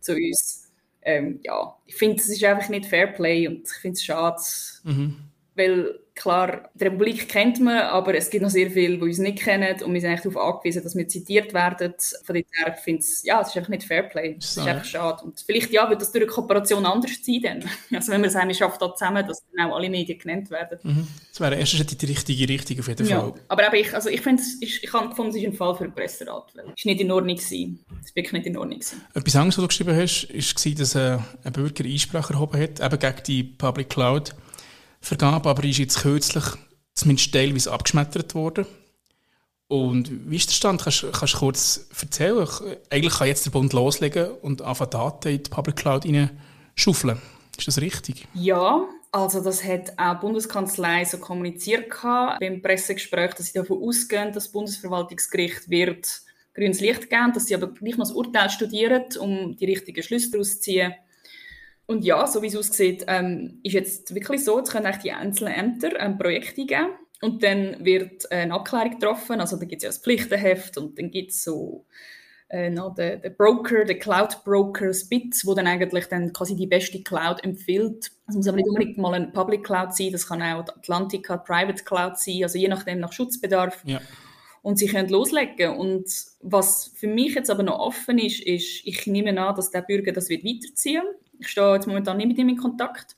[0.00, 0.70] zu uns.
[1.00, 4.40] Ähm, ja, ich finde, es ist einfach nicht Fair Play und ich finde es schade,
[4.84, 5.16] mhm.
[5.54, 9.38] Weil klar, die Republik kennt man, aber es gibt noch sehr viele, die uns nicht
[9.38, 11.94] kennen und wir sind eigentlich darauf angewiesen, dass wir zitiert werden.
[12.24, 14.36] Von daher finde ich ja, es ist einfach nicht Fairplay.
[14.38, 15.24] Es ist einfach schade.
[15.24, 17.64] Und vielleicht ja, wird das durch eine Kooperation anders sein dann.
[18.02, 20.78] Also wenn wir sagen, wir schaffen da zusammen, dass dann auch alle Medien genannt werden.
[20.82, 21.08] Mhm.
[21.30, 23.28] Das wäre erst Schritt in die richtige Richtung auf jeden Fall.
[23.28, 23.34] Ja.
[23.48, 25.94] Aber eben ich, also ich finde, ich habe gefunden, es ist ein Fall für den
[25.94, 26.50] Presserat.
[26.50, 27.36] Es war nicht in Ordnung.
[27.36, 27.58] Es war
[28.14, 28.80] wirklich nicht in Ordnung.
[29.14, 32.98] Etwas anderes, was du geschrieben hast, war, dass äh, ein Bürger Einsprache erhoben hat, eben
[32.98, 34.34] gegen die Public Cloud.
[35.02, 36.44] Vergabe, aber ist jetzt kürzlich
[36.94, 38.66] zumindest teilweise abgeschmettert worden.
[39.68, 40.82] Und wie ist der Stand?
[40.82, 42.46] Kannst, du kurz erzählen?
[42.90, 46.06] Eigentlich kann jetzt der Bund loslegen und einfach Daten in die Public Cloud
[46.74, 47.20] schaufeln.
[47.56, 48.26] Ist das richtig?
[48.34, 54.32] Ja, Also das hat auch die Bundeskanzlei so kommuniziert beim Pressegespräch, dass sie davon ausgehen,
[54.32, 56.22] dass das Bundesverwaltungsgericht wird
[56.54, 60.30] grünes Licht geben, dass sie aber gleich noch das Urteil studieren, um die richtigen Schlüsse
[60.30, 60.94] daraus zu ziehen.
[61.86, 65.12] Und ja, so wie es aussieht, ähm, ist jetzt wirklich so, jetzt können eigentlich die
[65.12, 66.90] einzelnen Ämter ein Projekt eingeben
[67.20, 71.10] und dann wird eine Abklärung getroffen, also dann gibt es ja das Pflichtenheft und dann
[71.10, 71.86] gibt es so
[72.48, 77.02] äh, den, den Broker, den Cloud Broker Spitz, wo dann eigentlich dann quasi die beste
[77.02, 78.10] Cloud empfiehlt.
[78.28, 81.36] Es muss aber nicht unbedingt mal eine Public Cloud sein, das kann auch die Atlantica
[81.36, 83.82] Private Cloud sein, also je nachdem nach Schutzbedarf.
[83.84, 84.00] Ja.
[84.62, 85.76] Und sie können loslegen.
[85.76, 86.06] Und
[86.40, 90.12] was für mich jetzt aber noch offen ist, ist, ich nehme an, dass der Bürger
[90.12, 91.02] das wird weiterziehen.
[91.40, 93.16] Ich stehe jetzt momentan nicht mit ihm in Kontakt,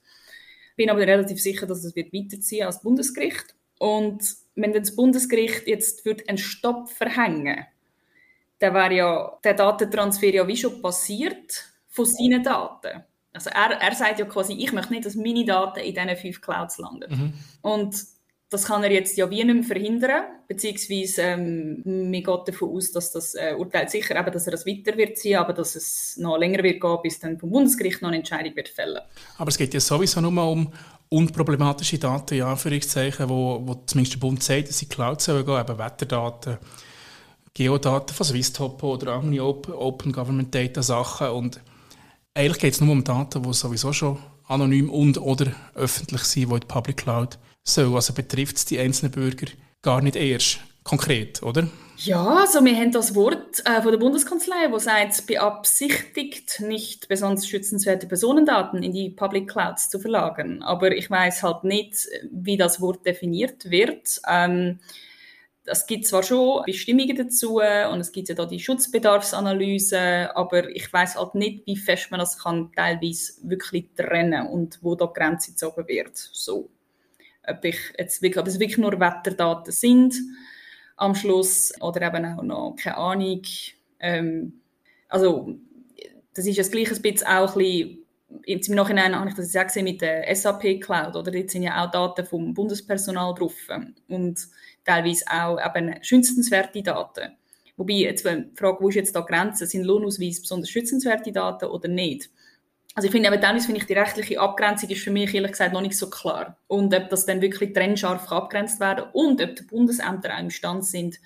[0.77, 3.55] bin aber relativ sicher, dass es wird weiterziehen als Bundesgericht.
[3.79, 7.67] Und wenn das Bundesgericht jetzt einen Stopp verhängen
[8.59, 13.05] dann wäre ja der Datentransfer ja wie schon passiert von seinen Daten.
[13.33, 16.41] Also er, er sagt ja quasi, ich möchte nicht, dass meine Daten in diesen fünf
[16.41, 17.11] Clouds landen.
[17.11, 17.35] Mhm.
[17.63, 17.97] Und
[18.55, 22.93] das kann er jetzt ja wie nicht mehr verhindern, beziehungsweise ähm, mir geht davon aus,
[22.93, 26.17] dass das äh, Urteil sicher eben, dass er das weiter wird ziehen, aber dass es
[26.19, 29.01] noch länger wird gehen, bis dann vom Bundesgericht noch eine Entscheidung wird fällen.
[29.39, 30.73] Aber es geht ja sowieso nur um
[31.09, 35.61] unproblematische Daten, ja, Anführungszeichen, wo, wo zumindest der Bund sagt, dass sie Cloud sollen gehen,
[35.61, 36.59] eben Wetterdaten,
[37.53, 41.61] Geodaten von Swisstop oder andere Open Government Data Sachen und
[42.35, 46.55] eigentlich geht es nur um Daten, die sowieso schon anonym und oder öffentlich sind, die
[46.55, 47.95] in die Public Cloud sollen.
[47.95, 49.47] Also betrifft es die einzelnen Bürger
[49.83, 51.69] gar nicht erst konkret, oder?
[51.97, 57.47] Ja, also wir haben das Wort äh, von der Bundeskanzlei, wo sagt, beabsichtigt nicht besonders
[57.47, 60.63] schützenswerte Personendaten in die Public Clouds zu verlagern.
[60.63, 64.21] Aber ich weiß halt nicht, wie das Wort definiert wird.
[64.29, 64.81] Ähm,
[65.67, 70.93] es gibt zwar schon Bestimmungen dazu und es gibt ja da die Schutzbedarfsanalyse, aber ich
[70.93, 75.19] weiß halt nicht, wie fest man das kann teilweise wirklich trennen und wo da die
[75.19, 76.17] Grenze gezogen wird.
[76.17, 76.69] So,
[77.47, 80.15] ob, ich jetzt wirklich, ob es wirklich nur Wetterdaten sind
[80.97, 83.43] am Schluss oder eben auch noch keine Ahnung.
[84.01, 84.61] Ähm,
[85.09, 85.55] also
[86.35, 88.05] das ist das gleiche bisschen auch ein bisschen
[88.47, 91.31] im Nachhinein habe ich das ja gesehen mit der SAP Cloud, oder?
[91.31, 93.55] Dort sind ja auch Daten vom Bundespersonal drauf.
[94.09, 94.49] Und
[94.85, 97.37] teilweise auch eben schützenswerte Daten.
[97.77, 99.67] Wobei, jetzt die Frage, wo ist jetzt da die Grenze?
[99.67, 102.31] Sind Lohnausweise besonders schützenswerte Daten oder nicht?
[102.95, 105.73] Also ich finde, aber teilweise finde ich, die rechtliche Abgrenzung ist für mich ehrlich gesagt
[105.73, 106.57] noch nicht so klar.
[106.69, 111.19] Und ob das dann wirklich trennscharf abgrenzt werden und ob die Bundesämter auch imstande sind,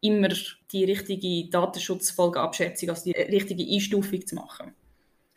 [0.00, 0.28] immer
[0.72, 4.74] die richtige Datenschutzfolgeabschätzung, also die richtige Einstufung zu machen.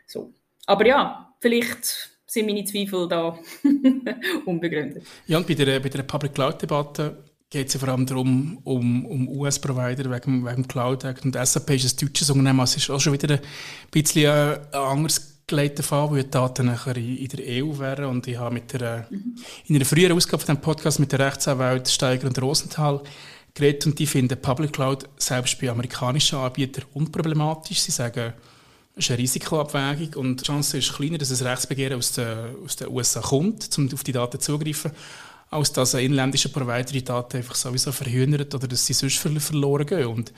[0.05, 0.33] So.
[0.65, 3.37] Aber ja, vielleicht sind meine Zweifel da
[4.45, 5.05] unbegründet.
[5.27, 9.05] Ja, und bei der, bei der Public Cloud-Debatte geht es ja vor allem darum, um,
[9.05, 11.25] um US-Provider wegen, wegen Cloud Act.
[11.25, 13.41] Und SAP ist ein deutsches Unternehmen, also ist auch schon wieder ein
[13.91, 15.07] bisschen ein, ein
[15.47, 18.05] geleiteter Fall, weil die Daten nachher in, der EU wären.
[18.05, 19.37] Und ich habe mit der, mhm.
[19.65, 23.01] in einer früheren Ausgabe von diesem Podcast mit der Rechtsanwalt Steiger und Rosenthal
[23.53, 27.79] geredet und die finden Public Cloud selbst bei amerikanischen Anbietern unproblematisch.
[27.79, 28.33] Sie sagen,
[28.93, 32.75] es ist eine Risikoabwägung und die Chance ist kleiner, dass ein Rechtsbegehren aus den, aus
[32.75, 34.91] den USA kommt, um auf die Daten zuzugreifen
[35.49, 39.85] als dass ein inländischer Provider die Daten einfach sowieso verhindert oder dass sie sonst verloren
[39.85, 40.07] gehen.
[40.07, 40.33] Und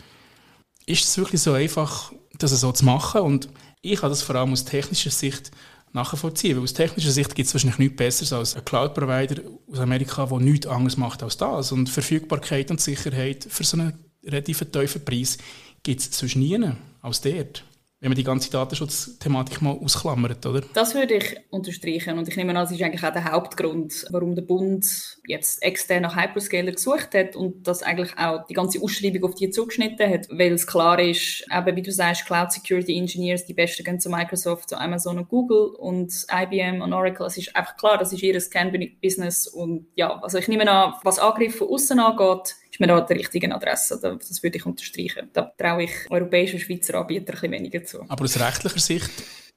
[0.86, 3.22] ist es wirklich so einfach, das so zu machen?
[3.22, 3.50] Und
[3.82, 5.52] ich habe das vor allem aus technischer Sicht
[5.94, 6.58] nachvollziehen.
[6.58, 10.40] Weil aus technischer Sicht gibt es wahrscheinlich nichts Besseres als ein Cloud-Provider aus Amerika, der
[10.40, 11.72] nichts anderes macht als das.
[11.72, 15.38] Und Verfügbarkeit und Sicherheit für so einen relativ tiefen Preis
[15.84, 16.60] gibt es sonst nie
[17.02, 17.64] als dort
[18.02, 20.62] wenn man die ganze Datenschutzthematik mal ausklammert, oder?
[20.74, 24.36] Das würde ich unterstreichen und ich nehme an, das ist eigentlich auch der Hauptgrund, warum
[24.36, 29.26] der Bund jetzt extern nach Hyperscaler gesucht hat und das eigentlich auch die ganze Ausschreibung
[29.26, 33.46] auf die zugeschnitten hat, weil es klar ist, eben wie du sagst, Cloud Security Engineers,
[33.46, 37.54] die Besten gehen zu Microsoft, zu Amazon und Google und IBM und Oracle, es ist
[37.54, 41.68] einfach klar, das ist ihr Kernbusiness und ja, also ich nehme an, was Angriffe von
[41.68, 44.00] außen angeht, ist mir da die richtige Adresse.
[44.02, 45.30] Das würde ich unterstreichen.
[45.34, 48.06] Da traue ich europäischen Schweizer Anbietern ein bisschen weniger zu.
[48.08, 49.12] Aber aus rechtlicher Sicht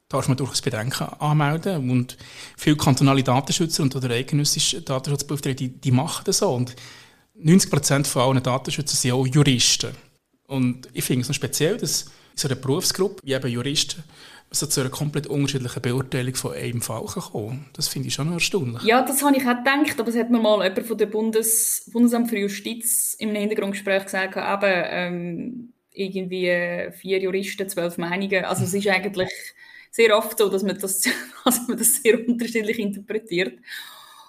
[0.09, 2.17] darf man durchaus Bedenken anmelden und
[2.57, 6.75] viele kantonale Datenschützer und oder eidgenössische Datenschutzbeauftragte, die, die machen das so und
[7.35, 9.93] 90 Prozent von allen Datenschützern sind auch Juristen.
[10.49, 14.03] Und ich finde es noch speziell, dass in so einer Berufsgruppe wie eben Juristen
[14.53, 18.83] so zu einer komplett unterschiedlichen Beurteilung von einem Fall kommen Das finde ich schon erstaunlich.
[18.83, 21.91] Ja, das habe ich auch gedacht, aber es hat mir mal jemand von der Bundes
[21.93, 28.45] Bundesamt für Justiz im Hintergrundgespräch gesagt, eben, ähm, irgendwie vier Juristen, zwölf Meinungen.
[28.45, 29.31] Also es ist eigentlich
[29.91, 31.03] sehr oft so, dass man das,
[31.45, 33.59] also man das sehr unterschiedlich interpretiert.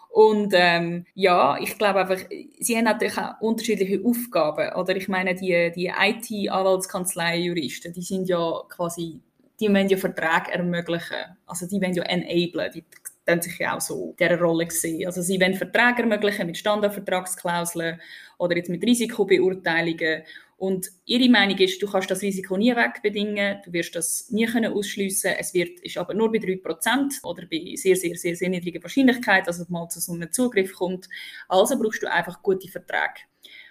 [0.09, 2.19] Und ähm, ja, ich glaube einfach,
[2.59, 4.75] sie haben natürlich auch unterschiedliche Aufgaben.
[4.75, 9.21] Oder ich meine, die, die IT-Anwaltskanzlei-Juristen, die sind ja quasi
[9.59, 11.37] die wollen ja Verträge ermöglichen.
[11.45, 12.71] Also die wollen ja enablen.
[12.73, 12.83] Die
[13.25, 15.05] dann sich ja auch so in dieser Rolle sehen.
[15.05, 18.01] Also sie wollen Verträge ermöglichen mit Standardvertragsklauseln
[18.37, 20.23] oder jetzt mit Risikobeurteilungen
[20.57, 24.71] und ihre Meinung ist, du kannst das Risiko nie wegbedingen, du wirst das nie können
[24.71, 25.33] ausschliessen.
[25.37, 29.45] Es wird, ist aber nur bei 3% oder bei sehr, sehr, sehr, sehr niedriger Wahrscheinlichkeit,
[29.45, 31.09] dass es mal zu so einem Zugriff kommt.
[31.49, 33.25] Also brauchst du einfach gute Verträge.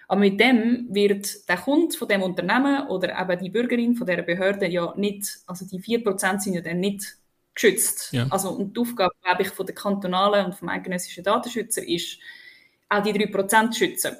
[0.07, 4.21] Aber mit dem wird der Kunde von dem Unternehmen oder eben die Bürgerin von dieser
[4.21, 7.17] Behörde ja nicht, also die 4% sind ja dann nicht
[7.53, 8.09] geschützt.
[8.11, 8.27] Ja.
[8.29, 12.17] Also, und die Aufgabe, glaube ich, von der kantonalen und vom eidgenössischen Datenschützer ist,
[12.89, 14.15] auch die 3% zu schützen.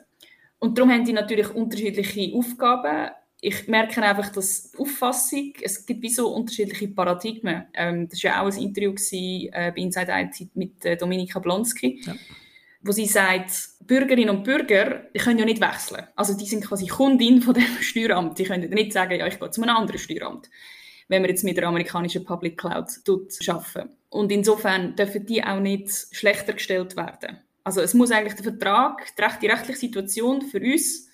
[0.60, 3.12] Und darum haben die natürlich unterschiedliche Aufgaben.
[3.41, 7.65] Ich merke einfach, dass die Auffassung, es gibt wie so unterschiedliche Paradigmen.
[7.74, 11.39] Ähm, das war ja auch ein Interview gewesen, äh, bei Inside IT mit äh, Dominika
[11.39, 12.13] Blonsky, ja.
[12.84, 16.08] Wo sie sagt, Bürgerinnen und Bürger die können ja nicht wechseln.
[16.15, 18.38] Also die sind quasi Kundin von dem Steueramt.
[18.38, 20.50] Die können nicht sagen, ja, ich gehe zu einem anderen Steueramt,
[21.08, 22.89] wenn wir jetzt mit der amerikanischen Public Cloud
[23.48, 23.89] arbeiten.
[24.10, 27.39] Und insofern dürfen die auch nicht schlechter gestellt werden.
[27.63, 29.02] Also es muss eigentlich der Vertrag,
[29.41, 31.10] die rechtliche Situation für uns,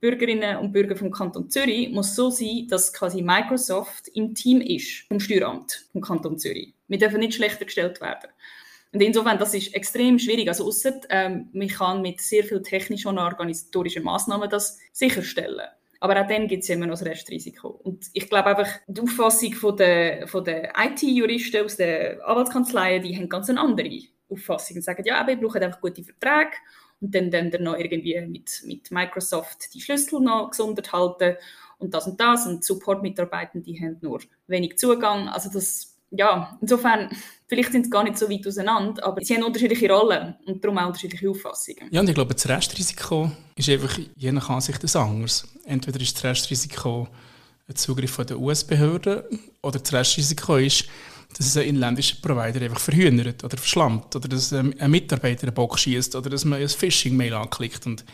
[0.00, 5.06] Bürgerinnen und Bürger vom Kanton Zürich, muss so sein, dass quasi Microsoft im Team ist
[5.08, 6.74] vom Steueramt vom Kanton Zürich.
[6.88, 8.30] Wir dürfen nicht schlechter gestellt werden.
[8.96, 10.48] Und insofern, das ist extrem schwierig.
[10.48, 15.66] Also ausser, ähm, man kann mit sehr viel technischen und organisatorischen Maßnahmen das sicherstellen.
[16.00, 17.68] Aber auch dann gibt es immer noch das Restrisiko.
[17.68, 23.14] Und ich glaube einfach, die Auffassung von der, von der IT-Juristen aus den Anwaltskanzleien, die
[23.14, 23.90] haben ganz eine andere
[24.30, 26.56] Auffassung und sagen, ja, aber ihr braucht einfach gute Verträge
[27.02, 31.36] und dann, dann noch irgendwie mit, mit Microsoft die Schlüssel noch gesondert halten
[31.76, 35.28] und das und das und Support-Mitarbeitende haben nur wenig Zugang.
[35.28, 37.10] Also das, ja, insofern,
[37.46, 40.78] vielleicht sind sie gar nicht so weit auseinander, aber sie haben unterschiedliche Rollen und darum
[40.78, 41.88] auch unterschiedliche Auffassungen.
[41.90, 45.46] Ja, und ich glaube, das Restrisiko ist einfach je nach Ansicht des anders.
[45.64, 47.08] Entweder ist das Restrisiko
[47.68, 49.22] ein Zugriff der US-Behörden
[49.62, 50.86] oder das Restrisiko ist,
[51.36, 55.78] dass es ein inländischer Provider einfach verhühnert oder verschlammt oder dass ein Mitarbeiter einen Bock
[55.78, 57.86] schießt oder dass man ein Phishing-Mail anklickt.
[57.86, 58.04] Und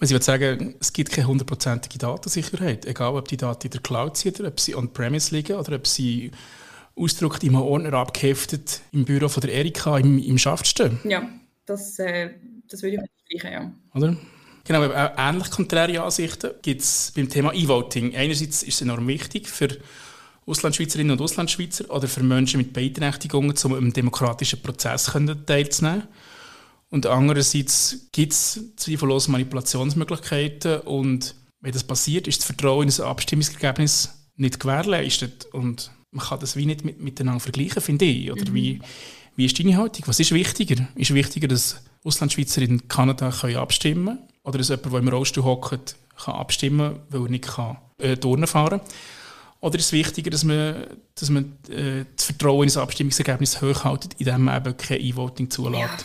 [0.00, 4.16] ich würde sagen, es gibt keine hundertprozentige Datensicherheit, egal ob die Daten in der Cloud
[4.16, 6.30] sind oder ob sie on-premise liegen oder ob sie
[6.96, 10.98] ausgedruckt in einem Ordner abgeheftet im Büro von der Erika im, im Schaft stehen.
[11.04, 11.28] Ja,
[11.66, 12.30] das, äh,
[12.68, 13.72] das würde ich unterstreichen, ja.
[13.94, 14.16] Oder?
[14.64, 18.16] Genau, aber auch ähnlich konträre Ansichten gibt es beim Thema E-Voting.
[18.16, 19.68] Einerseits ist es enorm wichtig für
[20.44, 25.12] Auslandschweizerinnen und Auslandschweizer oder für Menschen mit Beeinträchtigungen, um im demokratischen Prozess
[25.46, 26.04] teilzunehmen.
[26.88, 33.00] Und andererseits gibt es zweifellos Manipulationsmöglichkeiten und wenn das passiert, ist das Vertrauen in das
[33.00, 38.32] Abstimmungsergebnis nicht gewährleistet und man kann das wie nicht mit, miteinander vergleichen, finde ich.
[38.32, 38.54] Oder mhm.
[38.54, 38.80] wie,
[39.36, 40.04] wie ist deine Haltung?
[40.06, 40.88] Was ist wichtiger?
[40.94, 45.44] Ist wichtiger, dass Auslandschweizer in Kanada können abstimmen können oder dass jemand, der im Rollstuhl
[45.44, 48.88] hockt, kann abstimmen weil er nicht kann, äh, Turnen fahren kann?
[49.60, 54.08] Oder ist es wichtiger, dass man, dass man äh, das Vertrauen in das Abstimmungsergebnis hochhält,
[54.18, 55.82] indem man eben kein E-Voting zulässt?
[55.82, 55.96] Ja,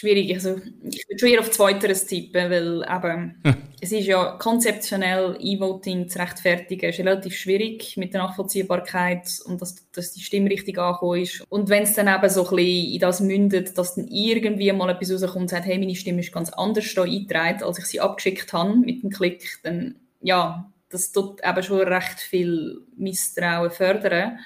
[0.00, 0.34] schwierig.
[0.34, 3.56] Also, ich würde schon eher auf Zweiteres tippen, weil eben, hm.
[3.80, 9.90] es ist ja konzeptionell, E-Voting zu rechtfertigen, ist relativ schwierig mit der Nachvollziehbarkeit und dass,
[9.92, 11.44] dass die Stimme richtig angekommen ist.
[11.48, 14.90] Und wenn es dann eben so ein bisschen in das mündet, dass dann irgendwie mal
[14.90, 18.00] etwas rauskommt und sagt, hey, meine Stimme ist ganz anders da eingetragen, als ich sie
[18.00, 24.38] abgeschickt habe mit dem Klick, dann ja, das tut eben schon recht viel Misstrauen fördern.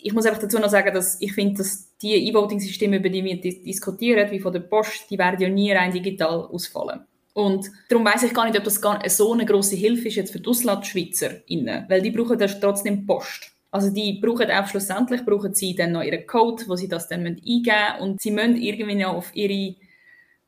[0.00, 3.40] Ich muss einfach dazu noch sagen, dass ich finde, dass die E-Voting-Systeme, über die wir
[3.40, 7.00] diskutieren, wie von der Post, die werden ja nie rein digital ausfallen.
[7.34, 8.80] Und darum weiß ich gar nicht, ob das
[9.16, 11.30] so eine große Hilfe ist jetzt für die Auslandschweizer,
[11.88, 13.52] weil die brauchen das trotzdem Post.
[13.70, 17.26] Also die brauchen auch schlussendlich brauchen sie dann noch ihren Code, wo sie das dann
[17.26, 19.76] eingeben müssen und sie müssen irgendwie noch auf ihre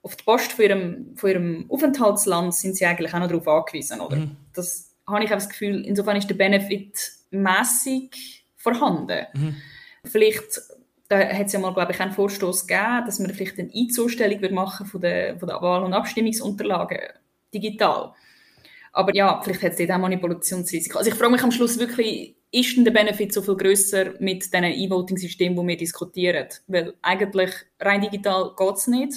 [0.03, 4.01] auf die Post von ihrem, von ihrem Aufenthaltsland sind sie eigentlich auch noch darauf angewiesen,
[4.01, 4.17] oder?
[4.17, 4.37] Mhm.
[4.55, 6.97] Das, habe ich auch das Gefühl, insofern ist der Benefit
[7.31, 9.27] mäßig vorhanden.
[9.35, 9.57] Mhm.
[10.05, 10.61] Vielleicht
[11.11, 14.55] da hat es ja mal, glaube ich, einen Vorstoß gegeben, dass man vielleicht eine Einzustellung
[14.55, 17.01] machen von der, von der Wahl- und Abstimmungsunterlagen
[17.53, 18.15] digital.
[18.93, 20.99] Aber ja, vielleicht hat es dort auch Manipulationsrisiko.
[20.99, 24.45] Also ich frage mich am Schluss wirklich, ist denn der Benefit so viel grösser mit
[24.45, 26.47] diesen E-Voting-Systemen, die wir diskutieren?
[26.69, 29.15] Weil eigentlich rein digital geht es nicht.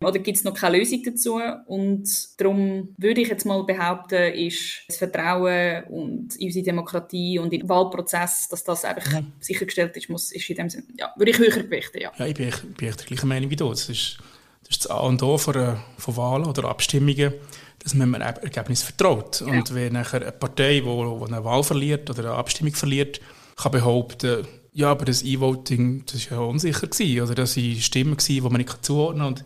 [0.00, 1.40] Oder gibt es noch keine Lösung dazu?
[1.66, 2.08] Und
[2.40, 7.60] darum würde ich jetzt mal behaupten, ist das Vertrauen und in unsere Demokratie und in
[7.60, 9.22] den Wahlprozess, dass das einfach ja.
[9.40, 12.12] sichergestellt ist, muss, ist in dem Sinne, ja, würde ich höher gewichten, ja.
[12.16, 13.70] Ja, ich bin, bin der gleichen Meinung wie du.
[13.70, 14.18] Das ist
[14.62, 17.34] das, ist das A und O von, von Wahlen oder Abstimmungen,
[17.80, 19.40] dass man einem Ergebnis vertraut.
[19.40, 19.46] Ja.
[19.48, 23.20] Und wenn nachher eine Partei, die eine Wahl verliert oder eine Abstimmung verliert,
[23.56, 28.16] kann behaupten, ja, aber das E-Voting, das war ja unsicher gewesen, oder das waren Stimmen
[28.16, 29.44] gewesen, die man nicht zuordnen kann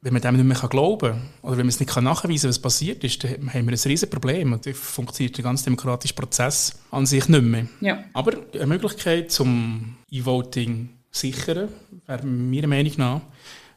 [0.00, 2.58] wenn man dem nicht mehr glauben kann oder wenn man es nicht nachweisen kann, was
[2.58, 6.78] passiert ist, dann haben wir ein riesiges Problem und dann funktioniert der ganze demokratische Prozess
[6.90, 7.66] an sich nicht mehr.
[7.80, 8.04] Ja.
[8.12, 11.68] Aber eine Möglichkeit, zum E-Voting sichern,
[12.06, 13.20] wäre meiner Meinung nach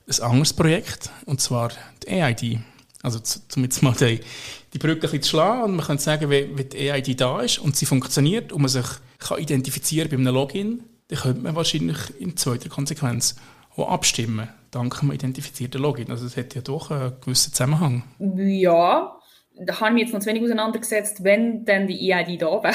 [0.08, 1.72] ein anderes Projekt, und zwar
[2.04, 2.60] die AID.
[3.02, 3.20] Also
[3.56, 4.20] um jetzt mal die,
[4.74, 7.42] die Brücke ein bisschen zu schlagen und man kann sagen, wenn, wenn die AID da
[7.42, 8.86] ist und sie funktioniert und man sich
[9.18, 13.36] kann identifizieren bei einem Login, dann könnte man wahrscheinlich in zweiter Konsequenz
[13.76, 16.10] auch abstimmen, dank einem identifizierten Login.
[16.10, 18.04] Also es hat ja doch einen gewissen Zusammenhang.
[18.20, 19.20] Ja,
[19.56, 22.74] da habe ich mich jetzt noch zu wenig auseinandergesetzt, wenn dann die EID da wäre.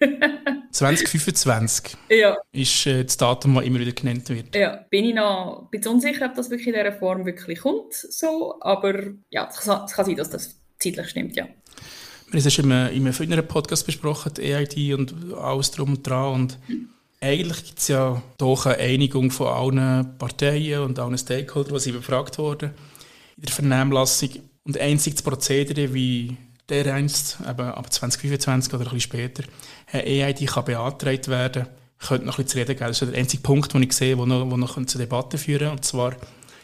[0.72, 2.36] 2025 ja.
[2.52, 4.54] ist äh, das Datum, das immer wieder genannt wird.
[4.54, 7.92] Ja, bin ich noch ein bisschen unsicher, ob das wirklich in dieser Form wirklich kommt,
[7.92, 8.94] so, aber
[9.28, 11.46] ja, es kann, es kann sein, dass das zeitlich stimmt, ja.
[12.30, 15.90] Wir haben es in einem, in einem früheren Podcast besprochen, die EID und alles drum
[15.90, 16.88] und dran und mhm.
[17.22, 21.92] Eigentlich gibt es ja doch eine Einigung von allen Parteien und allen Stakeholdern, die sie
[21.92, 22.70] befragt wurden
[23.36, 24.30] in der Vernehmlassung.
[24.64, 26.36] Und einzig das Prozedere, wie
[26.70, 29.44] der einst, eben ab 2025 oder ein bisschen später,
[29.92, 31.66] eine EID kann beantragt werden,
[31.98, 32.88] könnte noch ein bisschen zu reden geben.
[32.88, 35.72] Das ist der einzige Punkt, den ich sehe, der noch, noch zur Debatte führen kann.
[35.72, 36.12] Und zwar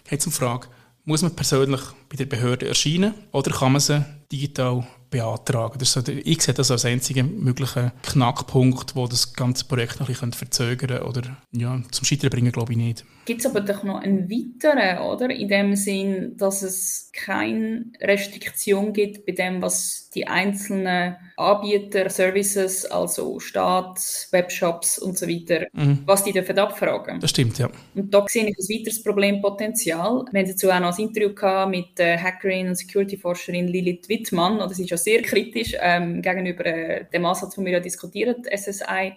[0.09, 0.69] geht es um die Frage,
[1.05, 5.79] muss man persönlich bei der Behörde erscheinen oder kann man sie digital beantragen.
[5.79, 10.13] Das so, ich sehe das als einzigen möglichen Knackpunkt, wo das ganze Projekt noch ein
[10.13, 13.05] bisschen verzögern oder ja, zum Scheitern bringen, glaube ich nicht.
[13.27, 15.29] Gibt es aber doch noch einen weiteren, oder?
[15.31, 22.87] In dem Sinn, dass es keine Restriktion gibt bei dem, was die einzelnen Anbieter, Services,
[22.87, 26.05] also Staat, Webshops und so weiter, mhm.
[26.07, 27.19] was die dürfen abfragen.
[27.19, 27.69] Das stimmt, ja.
[27.97, 30.25] Und da sehe ich ein weiteres Problempotenzial.
[30.31, 34.59] Wir haben dazu auch noch ein Interview gehabt mit der Hackerin und Security-Forscherin Lilith Wittmann,
[34.59, 38.37] oder sie ist ja sehr kritisch ähm, gegenüber äh, dem Ansatz, den wir ja diskutieren,
[38.55, 39.15] SSI.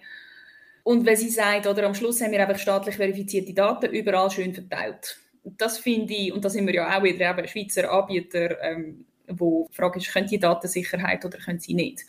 [0.82, 4.54] Und wenn sie sagt, oder am Schluss haben wir einfach staatlich verifizierte Daten überall schön
[4.54, 5.18] verteilt.
[5.44, 9.68] Das finde ich, und da sind wir ja auch wieder eben Schweizer Anbieter, ähm, wo
[9.70, 12.04] die Frage ist, können die Datensicherheit oder können sie nicht?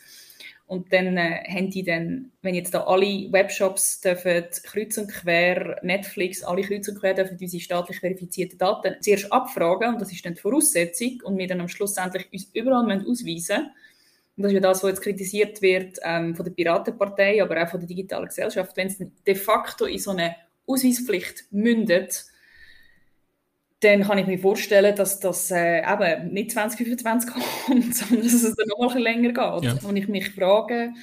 [0.71, 5.77] Und dann äh, haben die dann, wenn jetzt da alle Webshops dürfen kreuz und quer,
[5.83, 10.25] Netflix, alle kreuz und quer dürfen unsere staatlich verifizierten Daten zuerst abfragen, und das ist
[10.25, 13.71] dann die Voraussetzung, und wir dann am Schluss endlich uns überall ausweisen müssen,
[14.37, 17.69] und das ist ja das, was jetzt kritisiert wird ähm, von der Piratenpartei, aber auch
[17.69, 22.25] von der digitalen Gesellschaft, wenn es de facto in so eine Ausweispflicht mündet,
[23.81, 28.55] dann kann ich mir vorstellen, dass das äh, eben nicht 2025 kommt, sondern dass es
[28.55, 29.63] dann noch mal ein länger geht.
[29.63, 29.77] Ja.
[29.87, 30.93] Und ich mich frage,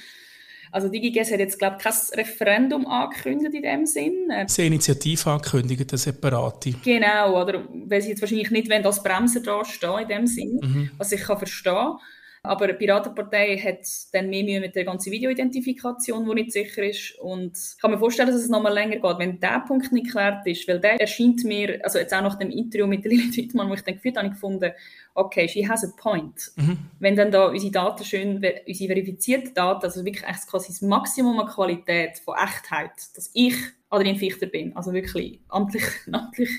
[0.71, 4.29] also DigiGes hat jetzt, glaube ich, kein Referendum angekündigt in dem Sinn.
[4.31, 6.73] Äh, Sie Initiative angekündigt, eine separate.
[6.83, 10.59] Genau, oder weil sie jetzt wahrscheinlich nicht wenn das Bremser da stehen in dem Sinn,
[10.61, 10.91] mhm.
[10.97, 11.93] was ich kann verstehen
[12.41, 17.17] aber die Piratenpartei hat dann mehr Mühe mit der ganzen Videoidentifikation, die nicht sicher ist.
[17.19, 20.05] Und ich kann mir vorstellen, dass es noch mal länger geht, wenn der Punkt nicht
[20.05, 20.67] geklärt ist.
[20.67, 23.81] Weil der erscheint mir, also jetzt auch nach dem Interview mit Lilith Wittmann, wo ich
[23.81, 24.71] dann geführt habe, ich gefunden,
[25.15, 26.51] okay, she has a point.
[26.55, 26.77] Mhm.
[26.99, 28.35] Wenn dann da unsere Daten schön,
[28.67, 33.55] unsere verifizierten Daten, also wirklich quasi das Maximum an Qualität von Echtheit, dass ich
[33.89, 36.51] Adrian Fichter bin, also wirklich amtlich, amtlich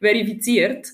[0.00, 0.88] verifiziert,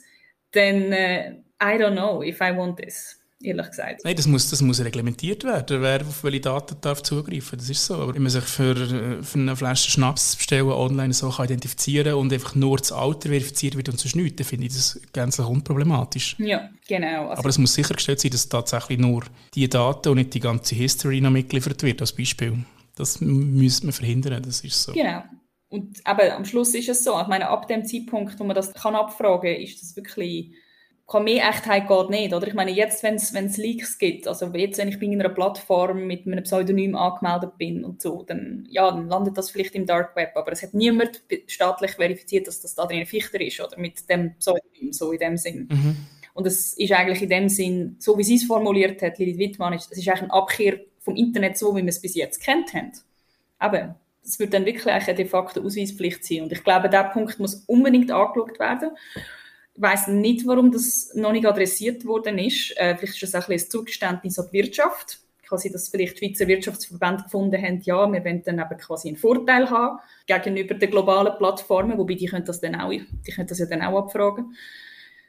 [0.52, 4.00] dann uh, I don't know if I want this ehrlich gesagt.
[4.04, 7.86] Nein, das muss, das muss reglementiert werden, wer auf welche Daten darf zugreifen Das ist
[7.86, 7.94] so.
[7.94, 12.32] Aber wenn man sich für, für eine Flasche Schnaps bestellen online so kann identifizieren und
[12.32, 16.36] einfach nur das Alter verifiziert wird und sonst nichts, dann finde ich das gänzlich unproblematisch.
[16.38, 17.28] Ja, genau.
[17.28, 19.24] Also Aber es muss sichergestellt sein, dass tatsächlich nur
[19.54, 22.64] die Daten und nicht die ganze History noch mitgeliefert wird, als Beispiel.
[22.96, 24.92] Das müsste man verhindern, das ist so.
[24.92, 25.22] Genau.
[25.68, 28.72] Und aber am Schluss ist es so, ich meine, ab dem Zeitpunkt, wo man das
[28.72, 30.52] kann abfragen kann, ist das wirklich
[31.24, 32.46] mehr Echtheit geht nicht, oder?
[32.46, 36.26] Ich meine, jetzt, wenn es Leaks gibt, also jetzt, wenn ich bei einer Plattform mit
[36.26, 40.32] einem Pseudonym angemeldet bin und so, dann, ja, dann landet das vielleicht im Dark Web,
[40.34, 44.92] aber es hat niemand staatlich verifiziert, dass das Adrian Fichter ist, oder mit dem Pseudonym,
[44.92, 45.68] so in dem Sinn.
[45.70, 45.96] Mhm.
[46.34, 49.72] Und es ist eigentlich in dem Sinn, so wie sie es formuliert hat, Lilith Wittmann,
[49.72, 52.92] es ist eigentlich eine Abkehr vom Internet so, wie wir es bis jetzt kennt haben.
[53.58, 56.42] Aber es wird dann wirklich eine de facto Ausweispflicht sein.
[56.42, 58.90] Und ich glaube, der Punkt muss unbedingt angeschaut werden.
[59.78, 62.76] Ich weiß nicht, warum das noch nicht adressiert worden ist.
[62.76, 65.20] Äh, vielleicht ist das auch ein, ein Zugeständnis an die Wirtschaft.
[65.46, 69.16] Quasi, dass vielleicht die Schweizer Wirtschaftsverbände gefunden haben, ja, wir wollen dann eben quasi einen
[69.16, 73.60] Vorteil haben gegenüber den globalen Plattformen, wobei die können das, dann auch, die können das
[73.60, 74.56] ja dann auch abfragen.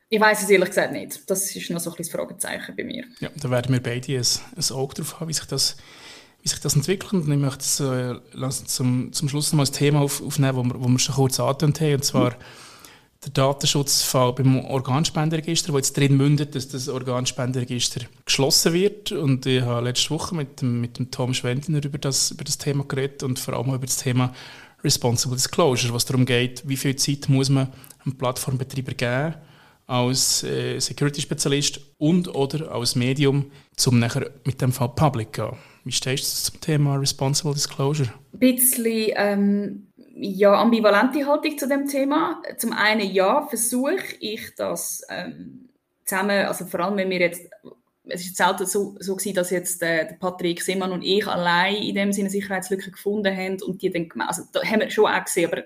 [0.09, 1.29] Ich weiß es ehrlich gesagt nicht.
[1.29, 3.03] Das ist noch so ein bisschen Fragezeichen bei mir.
[3.19, 5.77] Ja, da werden wir beide ein, ein Auge drauf haben, wie sich das,
[6.41, 7.13] wie sich das entwickelt.
[7.13, 10.83] Und ich möchte äh, zum, zum Schluss noch mal ein Thema auf, aufnehmen, wo wir,
[10.83, 12.68] wo wir schon kurz angetönt haben, und zwar mhm
[13.25, 19.11] der Datenschutzfall beim Organspenderegister, wo jetzt drin mündet, dass das Organspenderegister geschlossen wird.
[19.11, 22.57] Und ich habe letzte Woche mit dem, mit dem Tom Schwendiner über das, über das
[22.57, 24.33] Thema geredet und vor allem über das Thema
[24.83, 27.67] Responsible Disclosure, was darum geht, wie viel Zeit muss man
[28.05, 29.35] einem Plattformbetreiber geben
[29.87, 33.51] als äh, Security-Spezialist und oder als Medium,
[33.85, 35.57] um nachher mit dem Fall public zu gehen.
[35.83, 38.13] Wie stehst du zum Thema Responsible Disclosure?
[38.33, 39.88] Ein bisschen ähm,
[40.21, 42.41] ja, ambivalente Haltung zu dem Thema.
[42.57, 45.69] Zum einen ja, versuche ich das ähm,
[46.03, 47.49] zusammen, also vor allem wenn wir jetzt,
[48.05, 51.95] es ist selten so, so gewesen, dass jetzt äh, Patrick Seemann und ich allein in
[51.95, 55.51] dem Sinne Sicherheitslücke gefunden haben und die dann, also da haben wir schon auch gesehen,
[55.51, 55.63] aber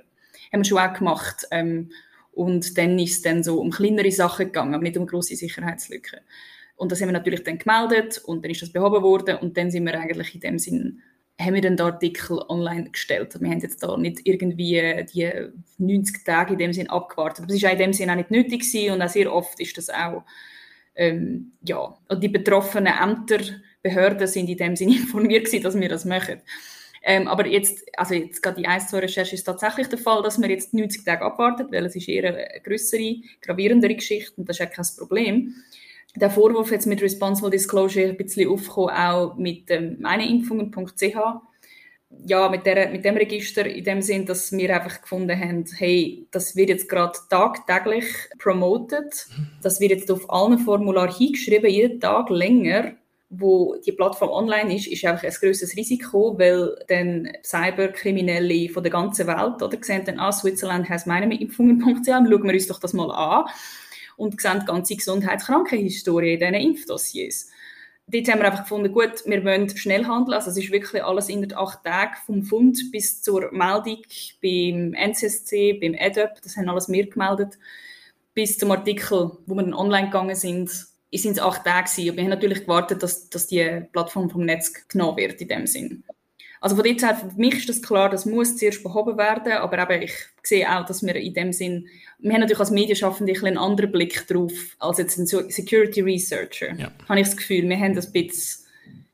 [0.52, 1.48] haben wir schon auch gemacht.
[1.52, 1.92] Ähm,
[2.32, 6.20] und dann ist es dann so um kleinere Sachen gegangen, aber nicht um große Sicherheitslücken.
[6.76, 9.72] Und das haben wir natürlich dann gemeldet und dann ist das behoben worden und dann
[9.72, 11.02] sind wir eigentlich in dem Sinn
[11.40, 13.36] haben wir dann den Artikel online gestellt.
[13.40, 15.32] Wir haben jetzt da nicht irgendwie die
[15.78, 17.46] 90 Tage in dem Sinn abgewartet.
[17.46, 19.78] Aber es war in dem Sinn auch nicht nötig gewesen und auch sehr oft ist
[19.78, 20.24] das auch,
[20.96, 23.40] ähm, ja, die betroffenen Ämter,
[23.82, 26.42] Behörden sind in dem Sinn informiert gewesen, dass wir das machen.
[27.06, 30.38] Ähm, aber jetzt, also jetzt gerade die 1, 2 Recherche ist tatsächlich der Fall, dass
[30.38, 34.56] man jetzt 90 Tage abwartet, weil es ist eher eine größere, gravierendere Geschichte und das
[34.56, 35.54] ist ja kein Problem
[36.16, 41.16] der Vorwurf jetzt mit Responsible Disclosure ein bisschen aufgekommen, auch mit ähm, meineimpfungen.ch.
[42.26, 46.28] Ja, mit, der, mit dem Register in dem Sinn, dass wir einfach gefunden haben, hey,
[46.30, 48.06] das wird jetzt gerade tagtäglich
[48.38, 49.26] promoted,
[49.64, 52.94] das wird jetzt auf allen Formularen hingeschrieben, jeden Tag länger,
[53.32, 58.92] wo die Plattform online ist, ist einfach ein grosses Risiko, weil dann Cyberkriminelle von der
[58.92, 63.10] ganzen Welt oder sehen dann, ah, Switzerland has meineimpfungen.ch, schauen wir uns doch das mal
[63.10, 63.46] an
[64.18, 67.50] und sehen die ganze Gesundheitskrankenhistorie in diesen Impfdossiers.
[68.08, 70.34] Dort haben wir einfach gefunden, gut, wir wollen schnell handeln.
[70.34, 74.02] Also es ist wirklich alles in acht Tagen vom Fund bis zur Meldung
[74.42, 77.58] beim NCSC, beim EDUP, das haben alles wir gemeldet,
[78.34, 82.10] bis zum Artikel, wo wir dann online gegangen sind, sind es acht Tage gewesen.
[82.10, 85.68] Und wir haben natürlich gewartet, dass, dass die Plattform vom Netz genommen wird in dem
[85.68, 86.04] Sinn.
[86.64, 89.80] Also von dort her, für mich ist das klar, das muss zuerst behoben werden, aber
[89.80, 91.90] eben, ich sehe auch, dass wir in dem Sinn,
[92.20, 96.74] wir haben natürlich als Medienschaffende ein einen anderen Blick drauf, als jetzt ein Security Researcher,
[96.76, 96.90] ja.
[97.10, 97.68] habe ich das Gefühl.
[97.68, 98.66] Wir haben das ein bisschen,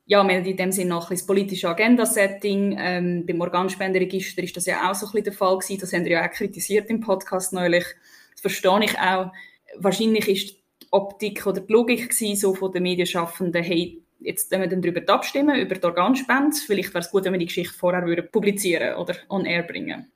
[0.05, 2.77] ja, wir haben in dem Sinn noch ein bisschen das politische Agenda-Setting.
[2.79, 6.03] Ähm, beim Organspenderegister ist das ja auch so ein bisschen der Fall gewesen, das haben
[6.03, 7.85] wir ja auch kritisiert im Podcast neulich.
[8.33, 9.31] Das verstehe ich auch.
[9.79, 14.61] Wahrscheinlich ist die Optik oder die Logik gewesen, so von den Medienschaffenden, hey, jetzt wenn
[14.61, 16.55] wir dann darüber abstimmen, über die Organspende.
[16.65, 20.11] Vielleicht wäre es gut, wenn wir die Geschichte vorher würden publizieren oder on air bringen.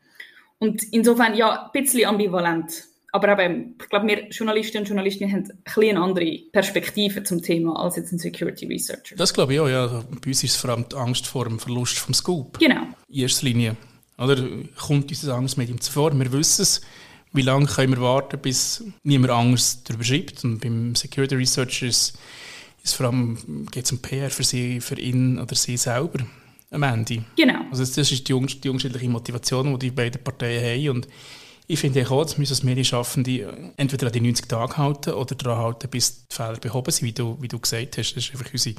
[0.59, 2.85] Und insofern, ja, ein bisschen ambivalent.
[3.11, 7.43] Aber eben, ich glaube, wir Journalistinnen und Journalisten haben ein bisschen eine andere Perspektive zum
[7.43, 9.15] Thema als jetzt ein Security Researcher.
[9.15, 9.87] Das glaube ich auch, ja.
[9.87, 12.57] Bei uns ist es vor allem die Angst vor dem Verlust vom Scoop.
[12.57, 12.81] Genau.
[13.09, 13.75] In erster Linie.
[14.17, 14.37] Oder
[14.79, 16.17] kommt uns das Angstmedium zuvor?
[16.17, 16.81] Wir wissen es.
[17.33, 20.43] Wie lange können wir warten, bis niemand Angst darüber schreibt?
[20.43, 22.17] Und beim Security Researcher ist
[22.83, 26.25] es vor allem geht um PR für sie, für ihn oder sie selber
[26.69, 27.23] am Ende.
[27.37, 27.61] Genau.
[27.71, 31.07] Also das ist die, die unterschiedliche Motivation, die die beiden Parteien haben und
[31.65, 35.59] ich finde auch, dass müssen als Medienschaffende entweder an die 90 Tage halten oder daran
[35.59, 38.15] halten, bis die Fehler behoben sind, wie du, wie du gesagt hast.
[38.15, 38.75] Das ist einfach unsere,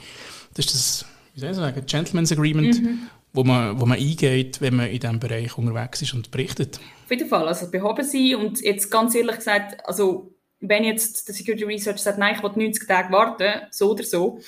[0.53, 2.99] das ist das, wie soll ich sagen, Gentleman's Agreement, mhm.
[3.33, 6.79] wo, man, wo man eingeht, wenn man in diesem Bereich unterwegs ist und berichtet.
[7.05, 10.34] Auf jeden Fall, also behoben sie und jetzt ganz ehrlich gesagt, also
[10.69, 14.41] wenn jetzt der Security Research sagt, nein, ich will 90 Tage warten, so oder so,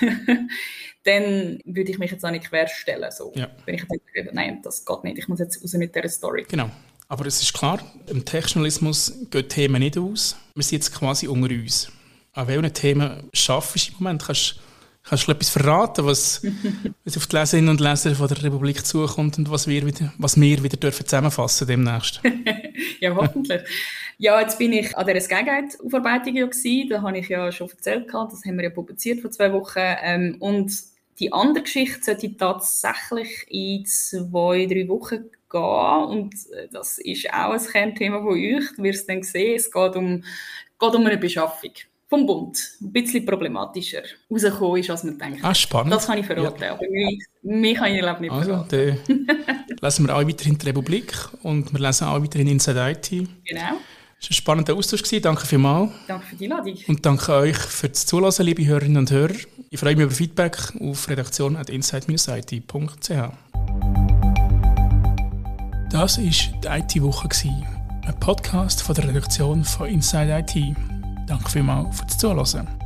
[1.04, 3.10] dann würde ich mich jetzt auch nicht querstellen.
[3.10, 3.32] So.
[3.34, 3.48] Ja.
[3.64, 6.44] Wenn ich denke, nein, das geht nicht, ich muss jetzt raus mit dieser Story.
[6.48, 6.70] Genau.
[7.08, 10.36] Aber es ist klar, im Technojournalismus gehen Themen nicht aus.
[10.54, 11.90] Wir sind jetzt quasi unter uns.
[12.32, 14.24] An welchen Themen schaffst du im Moment?
[14.24, 14.60] Kannst,
[15.02, 16.42] kannst du etwas verraten, was,
[17.04, 20.40] was auf die Leserinnen und Leser von der Republik zukommt und was wir wieder, was
[20.40, 22.20] wir wieder dürfen zusammenfassen demnächst?
[23.00, 23.62] ja, hoffentlich.
[24.18, 26.88] Ja, jetzt bin ich an dieser Skyguide-Aufarbeitung ja gewesen.
[26.90, 29.78] Da habe ich ja schon erzählt, das haben wir ja publiziert vor zwei Wochen.
[29.78, 30.72] Ähm, und
[31.18, 36.04] die andere Geschichte sollte tatsächlich in zwei, drei Wochen gehen.
[36.04, 38.64] Und äh, das ist auch ein Kernthema von euch.
[38.76, 40.22] Du wirst dann sehen, es geht um,
[40.78, 41.72] geht um eine Beschaffung
[42.10, 42.58] vom Bund.
[42.82, 45.44] Ein bisschen problematischer rausgekommen ist, als man denkt.
[45.44, 45.94] Ah, spannend.
[45.94, 46.72] Das kann ich verraten, ja.
[46.72, 48.98] aber mich, mich kann ich nicht also, verraten.
[49.80, 53.10] lesen wir auch weiterhin die Republik und wir lesen auch weiterhin Inside IT.
[53.10, 53.78] Genau.
[54.18, 55.02] Es war ein spannender Austausch.
[55.22, 55.92] Danke vielmals.
[56.06, 56.76] Danke für die Einladung.
[56.88, 59.36] Und danke euch für das Zuhören, liebe Hörerinnen und Hörer.
[59.70, 63.08] Ich freue mich über Feedback auf redaktion.insight-it.ch.
[65.90, 66.66] Das war die
[66.98, 67.28] IT-Woche,
[68.04, 70.99] ein Podcast von der Redaktion von Inside IT.
[71.30, 72.79] Danke vielmals fürs Zuhören.